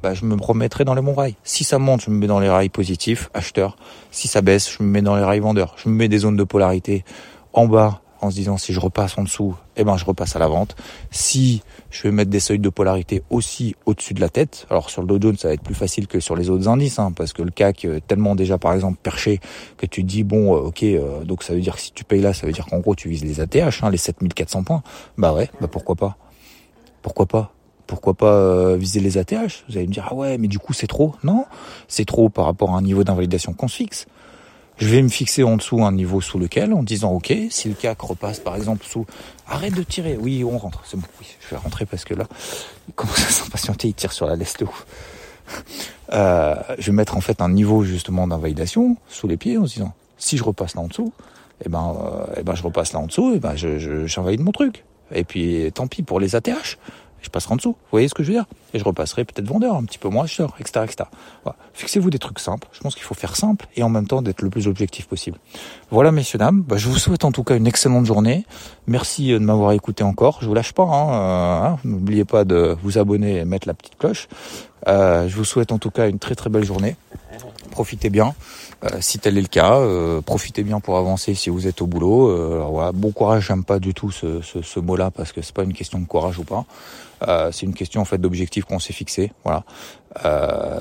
Bah, 0.02 0.14
je 0.14 0.26
me 0.26 0.36
remettrai 0.36 0.86
dans 0.86 0.94
les 0.94 1.02
bons 1.02 1.14
rails. 1.14 1.36
Si 1.44 1.64
ça 1.64 1.80
monte, 1.80 2.02
je 2.02 2.12
me 2.12 2.16
mets 2.16 2.28
dans 2.28 2.40
les 2.40 2.50
rails 2.50 2.70
positifs, 2.70 3.30
acheteur. 3.34 3.76
Si 4.12 4.28
ça 4.28 4.42
baisse, 4.42 4.72
je 4.72 4.84
me 4.84 4.88
mets 4.88 5.02
dans 5.02 5.16
les 5.16 5.24
rails 5.24 5.40
vendeurs. 5.40 5.76
Je 5.78 5.90
me 5.90 5.96
mets 5.96 6.08
des 6.08 6.20
zones 6.20 6.36
de 6.36 6.44
polarité 6.44 7.04
en 7.54 7.68
bas 7.68 8.02
en 8.26 8.32
se 8.32 8.36
disant 8.36 8.58
si 8.58 8.74
je 8.74 8.80
repasse 8.80 9.18
en 9.18 9.24
dessous, 9.24 9.56
eh 9.78 9.84
ben 9.84 9.98
je 9.98 10.06
repasse 10.06 10.36
à 10.36 10.40
la 10.40 10.48
vente. 10.48 10.76
Si 11.12 11.62
je 11.90 12.04
vais 12.04 12.12
mettre 12.12 12.30
des 12.30 12.40
seuils 12.40 12.60
de 12.60 12.70
polarité 12.70 13.24
aussi 13.30 13.76
au-dessus 13.86 14.14
de 14.14 14.22
la 14.22 14.30
tête, 14.30 14.66
alors 14.70 14.90
sur 14.90 15.02
le 15.02 15.08
Dow 15.08 15.20
Jones 15.22 15.38
ça 15.38 15.48
va 15.50 15.54
être 15.54 15.64
plus 15.64 15.76
facile 15.76 16.08
que 16.08 16.20
sur 16.20 16.36
les 16.36 16.50
autres 16.50 16.68
indices, 16.68 17.00
hein, 17.00 17.12
parce 17.16 17.34
que 17.34 17.42
le 17.42 17.52
CAC 17.52 17.86
est 17.86 18.06
tellement 18.06 18.36
déjà 18.36 18.58
par 18.58 18.74
exemple 18.74 18.98
perché 19.02 19.40
que 19.78 19.86
tu 19.86 20.04
dis 20.04 20.24
bon 20.24 20.56
euh, 20.56 20.68
ok 20.68 20.84
euh, 20.84 21.24
donc 21.24 21.44
ça 21.44 21.54
veut 21.54 21.62
dire 21.62 21.76
que 21.76 21.82
si 21.82 21.92
tu 21.92 22.04
payes 22.04 22.22
là 22.22 22.34
ça 22.34 22.46
veut 22.46 22.54
dire 22.54 22.66
qu'en 22.66 22.80
gros 22.80 22.96
tu 22.96 23.10
vises 23.10 23.24
les 23.24 23.40
ATH, 23.40 23.84
hein, 23.84 23.90
les 23.90 23.98
7400 23.98 24.64
points. 24.64 24.84
Bah 25.18 25.34
ouais, 25.34 25.50
bah 25.62 25.68
pourquoi 25.68 25.96
pas? 25.96 26.18
Pourquoi 27.02 27.26
pas? 27.26 27.52
Pourquoi 27.88 28.16
pas 28.16 28.34
euh, 28.34 28.78
viser 28.78 29.00
les 29.00 29.18
ATH 29.18 29.64
Vous 29.70 29.78
allez 29.78 29.88
me 29.88 29.94
dire 29.94 30.08
ah 30.10 30.16
ouais 30.16 30.38
mais 30.38 30.48
du 30.48 30.60
coup 30.60 30.74
c'est 30.74 30.88
trop? 30.88 31.16
Non, 31.24 31.46
c'est 31.88 32.06
trop 32.06 32.30
par 32.30 32.46
rapport 32.46 32.72
à 32.74 32.78
un 32.78 32.82
niveau 32.82 33.04
d'invalidation 33.04 33.54
qu'on 33.54 33.68
se 33.68 33.76
fixe 33.76 34.08
je 34.78 34.88
vais 34.88 35.02
me 35.02 35.10
fixer 35.10 35.44
en 35.44 35.58
dessous 35.58 35.84
un 35.84 35.92
niveau 35.92 36.22
sous 36.22 36.38
lequel, 36.38 36.74
en 36.74 36.84
disant 36.84 37.12
ok, 37.12 37.34
si 37.50 37.70
le 37.70 37.76
CAC 37.76 38.02
repasse 38.02 38.40
par 38.40 38.56
exemple 38.56 38.86
sous, 38.86 39.06
arrête 39.48 39.74
de 39.74 39.84
tirer, 39.84 40.18
oui 40.20 40.44
on 40.44 40.58
rentre, 40.58 40.82
c'est 40.86 40.98
bon, 40.98 41.08
oui, 41.20 41.28
je 41.40 41.50
vais 41.50 41.58
rentrer 41.58 41.86
parce 41.86 42.04
que 42.04 42.14
là, 42.14 42.26
il 42.88 42.94
commence 42.94 43.20
à 43.20 43.30
s'impatienter, 43.30 43.90
il 43.90 43.94
tire 43.94 44.12
sur 44.12 44.28
la 44.28 44.36
ouf. 44.36 44.86
Euh, 46.12 46.56
je 46.80 46.88
vais 46.88 46.96
mettre 46.96 47.16
en 47.18 47.22
fait 47.22 47.42
un 47.42 47.50
niveau 47.50 47.84
justement 47.84 48.28
d'invalidation 48.28 48.98
sous 49.08 49.28
les 49.28 49.38
pieds 49.38 49.58
en 49.58 49.66
se 49.66 49.74
disant 49.74 49.94
si 50.18 50.38
je 50.38 50.44
repasse 50.44 50.76
là 50.76 50.82
en 50.82 50.88
dessous, 50.88 51.14
eh 51.64 51.70
ben, 51.70 51.96
euh, 52.00 52.26
eh 52.38 52.44
ben 52.44 52.56
je 52.56 52.64
repasse 52.64 52.94
là 52.94 53.00
en 53.00 53.08
dessous, 53.08 53.32
et 53.34 53.36
eh 53.36 53.40
ben 53.40 53.56
je, 53.56 54.06
j'invalide 54.06 54.42
mon 54.42 54.52
truc. 54.52 54.84
Et 55.12 55.24
puis 55.24 55.72
tant 55.74 55.88
pis 55.88 56.04
pour 56.04 56.20
les 56.20 56.36
ATH. 56.36 56.78
Je 57.26 57.30
passerai 57.30 57.54
en 57.54 57.56
dessous. 57.58 57.72
Vous 57.72 57.92
voyez 57.92 58.08
ce 58.08 58.14
que 58.14 58.24
je 58.24 58.30
veux 58.30 58.36
dire 58.36 58.46
Et 58.74 58.80
je 58.80 58.84
repasserai 58.84 59.26
peut-être 59.26 59.48
vendeur, 59.48 59.76
un 59.76 59.84
petit 59.84 59.98
peu 59.98 60.08
moins 60.10 60.24
acheteur, 60.24 60.56
etc. 60.60 60.86
etc. 60.86 61.10
Voilà. 61.44 61.58
Fixez-vous 61.74 62.10
des 62.10 62.20
trucs 62.20 62.40
simples. 62.40 62.68
Je 62.72 62.80
pense 62.80 62.96
qu'il 62.96 63.04
faut 63.04 63.16
faire 63.16 63.36
simple 63.36 63.68
et 63.76 63.84
en 63.84 63.90
même 63.90 64.08
temps 64.08 64.22
d'être 64.22 64.42
le 64.42 64.50
plus 64.50 64.68
objectif 64.68 65.08
possible. 65.08 65.38
Voilà, 65.92 66.12
messieurs, 66.12 66.40
dames. 66.40 66.62
Bah, 66.62 66.78
je 66.78 66.88
vous 66.88 66.98
souhaite 66.98 67.26
en 67.26 67.32
tout 67.32 67.44
cas 67.44 67.58
une 67.58 67.68
excellente 67.68 68.06
journée. 68.06 68.46
Merci 68.88 69.34
euh, 69.34 69.40
de 69.40 69.44
m'avoir 69.44 69.72
écouté 69.72 70.04
encore. 70.04 70.40
Je 70.42 70.48
vous 70.48 70.54
lâche 70.54 70.74
pas. 70.74 70.84
Hein, 70.84 71.14
euh, 71.14 71.68
hein. 71.68 71.78
N'oubliez 71.84 72.26
pas 72.26 72.46
de 72.46 72.78
vous 72.84 72.98
abonner 72.98 73.38
et 73.38 73.46
mettre 73.46 73.68
la 73.68 73.74
petite 73.74 73.98
cloche. 73.98 74.28
Euh, 74.88 75.28
je 75.28 75.36
vous 75.36 75.46
souhaite 75.46 75.72
en 75.72 75.80
tout 75.80 75.90
cas 75.90 76.08
une 76.08 76.20
très 76.20 76.36
très 76.36 76.50
belle 76.50 76.64
journée. 76.64 76.96
Profitez 77.76 78.10
bien. 78.10 78.34
Euh, 78.86 78.88
si 79.02 79.20
tel 79.20 79.38
est 79.38 79.42
le 79.42 79.48
cas, 79.48 79.74
euh, 79.74 80.22
profitez 80.22 80.64
bien 80.64 80.80
pour 80.80 80.98
avancer 80.98 81.34
si 81.34 81.50
vous 81.50 81.68
êtes 81.68 81.82
au 81.82 81.88
boulot. 81.88 82.30
Euh, 82.30 82.66
voilà, 82.70 82.94
bon 82.94 83.12
courage, 83.12 83.48
j'aime 83.48 83.66
pas 83.66 83.80
du 83.80 83.94
tout 83.94 84.12
ce, 84.12 84.40
ce, 84.42 84.62
ce 84.62 84.80
mot-là 84.80 85.12
parce 85.12 85.34
que 85.34 85.42
c'est 85.42 85.54
pas 85.54 85.64
une 85.64 85.74
question 85.74 86.00
de 86.00 86.06
courage 86.06 86.40
ou 86.40 86.46
pas. 86.46 86.64
c'est 87.52 87.66
une 87.66 87.74
question 87.74 88.00
en 88.00 88.06
fait 88.06 88.18
d'objectif 88.18 88.64
qu'on 88.64 88.80
s'est 88.80 88.94
fixé. 88.94 89.34
Voilà. 89.44 89.66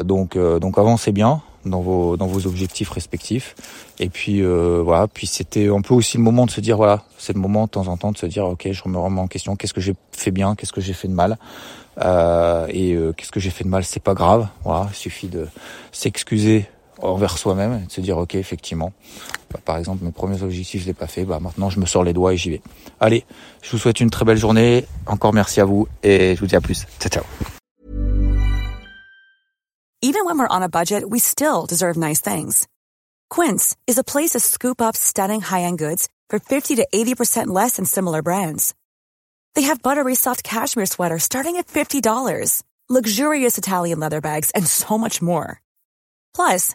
donc 0.04 0.38
donc 0.38 0.78
avancez 0.78 1.10
bien 1.10 1.42
dans 1.64 1.80
vos 1.80 2.16
dans 2.16 2.28
vos 2.28 2.46
objectifs 2.46 2.90
respectifs. 2.90 3.56
Et 3.98 4.08
puis 4.08 4.40
voilà. 4.42 5.08
Puis 5.08 5.26
c'était 5.26 5.68
un 5.68 5.80
peu 5.80 5.94
aussi 5.94 6.16
le 6.16 6.22
moment 6.22 6.46
de 6.46 6.52
se 6.52 6.60
dire 6.60 6.76
voilà, 6.76 7.02
c'est 7.18 7.32
le 7.32 7.40
moment 7.40 7.64
de 7.64 7.70
temps 7.70 7.88
en 7.88 7.96
temps 7.96 8.12
de 8.12 8.18
se 8.18 8.26
dire 8.26 8.44
ok, 8.44 8.70
je 8.70 8.88
me 8.88 8.98
remets 8.98 9.20
en 9.20 9.26
question. 9.26 9.56
Qu'est-ce 9.56 9.74
que 9.74 9.80
j'ai 9.80 9.96
fait 10.12 10.30
bien, 10.30 10.54
qu'est-ce 10.54 10.72
que 10.72 10.80
j'ai 10.80 10.94
fait 10.94 11.08
de 11.08 11.14
mal. 11.14 11.38
et 11.98 12.96
qu'est-ce 13.16 13.32
que 13.32 13.40
j'ai 13.40 13.50
fait 13.50 13.64
de 13.64 13.70
mal, 13.70 13.82
c'est 13.82 14.02
pas 14.02 14.14
grave. 14.14 14.46
Voilà, 14.62 14.86
il 14.92 14.96
suffit 14.96 15.28
de 15.28 15.48
s'excuser 15.90 16.66
envers 17.04 17.38
soi-même 17.38 17.84
de 17.84 17.92
se 17.92 18.00
dire 18.00 18.18
ok 18.18 18.34
effectivement 18.34 18.92
bah, 19.52 19.60
par 19.64 19.76
exemple 19.78 20.04
mes 20.04 20.12
premiers 20.12 20.42
objectifs 20.42 20.82
je 20.82 20.86
l'ai 20.86 20.94
pas 20.94 21.06
fait 21.06 21.24
bah 21.24 21.38
maintenant 21.40 21.70
je 21.70 21.80
me 21.80 21.86
sors 21.86 22.04
les 22.04 22.12
doigts 22.12 22.32
et 22.34 22.36
j'y 22.36 22.50
vais. 22.50 22.62
Allez 23.00 23.24
je 23.62 23.70
vous 23.70 23.78
souhaite 23.78 24.00
une 24.00 24.10
très 24.10 24.24
belle 24.24 24.36
journée. 24.36 24.86
Encore 25.06 25.32
merci 25.32 25.60
à 25.60 25.64
vous 25.64 25.86
et 26.02 26.34
je 26.34 26.40
vous 26.40 26.46
dis 26.46 26.56
à 26.56 26.60
plus. 26.60 26.86
Ciao 27.00 27.10
ciao. 27.10 27.24
Even 30.02 30.26
when 30.26 30.38
we're 30.38 30.48
on 30.50 30.62
a 30.62 30.68
budget 30.68 31.08
we 31.08 31.20
still 31.20 31.66
deserve 31.66 31.96
nice 31.96 32.20
things. 32.20 32.66
Quince 33.30 33.74
is 33.86 33.98
a 33.98 34.04
place 34.04 34.32
to 34.32 34.40
scoop 34.40 34.80
up 34.80 34.96
stunning 34.96 35.40
high-end 35.40 35.78
goods 35.78 36.08
for 36.28 36.38
50 36.38 36.76
to 36.76 36.86
80% 36.94 37.46
less 37.48 37.76
than 37.76 37.84
similar 37.84 38.22
brands. 38.22 38.74
They 39.54 39.62
have 39.62 39.82
buttery 39.82 40.14
soft 40.14 40.42
cashmere 40.44 40.86
sweaters 40.86 41.22
starting 41.22 41.56
at 41.56 41.66
$50 41.68 42.02
luxurious 42.88 43.56
Italian 43.56 43.98
leather 43.98 44.20
bags 44.20 44.50
and 44.50 44.66
so 44.66 44.98
much 44.98 45.22
more. 45.22 45.60
Plus 46.34 46.74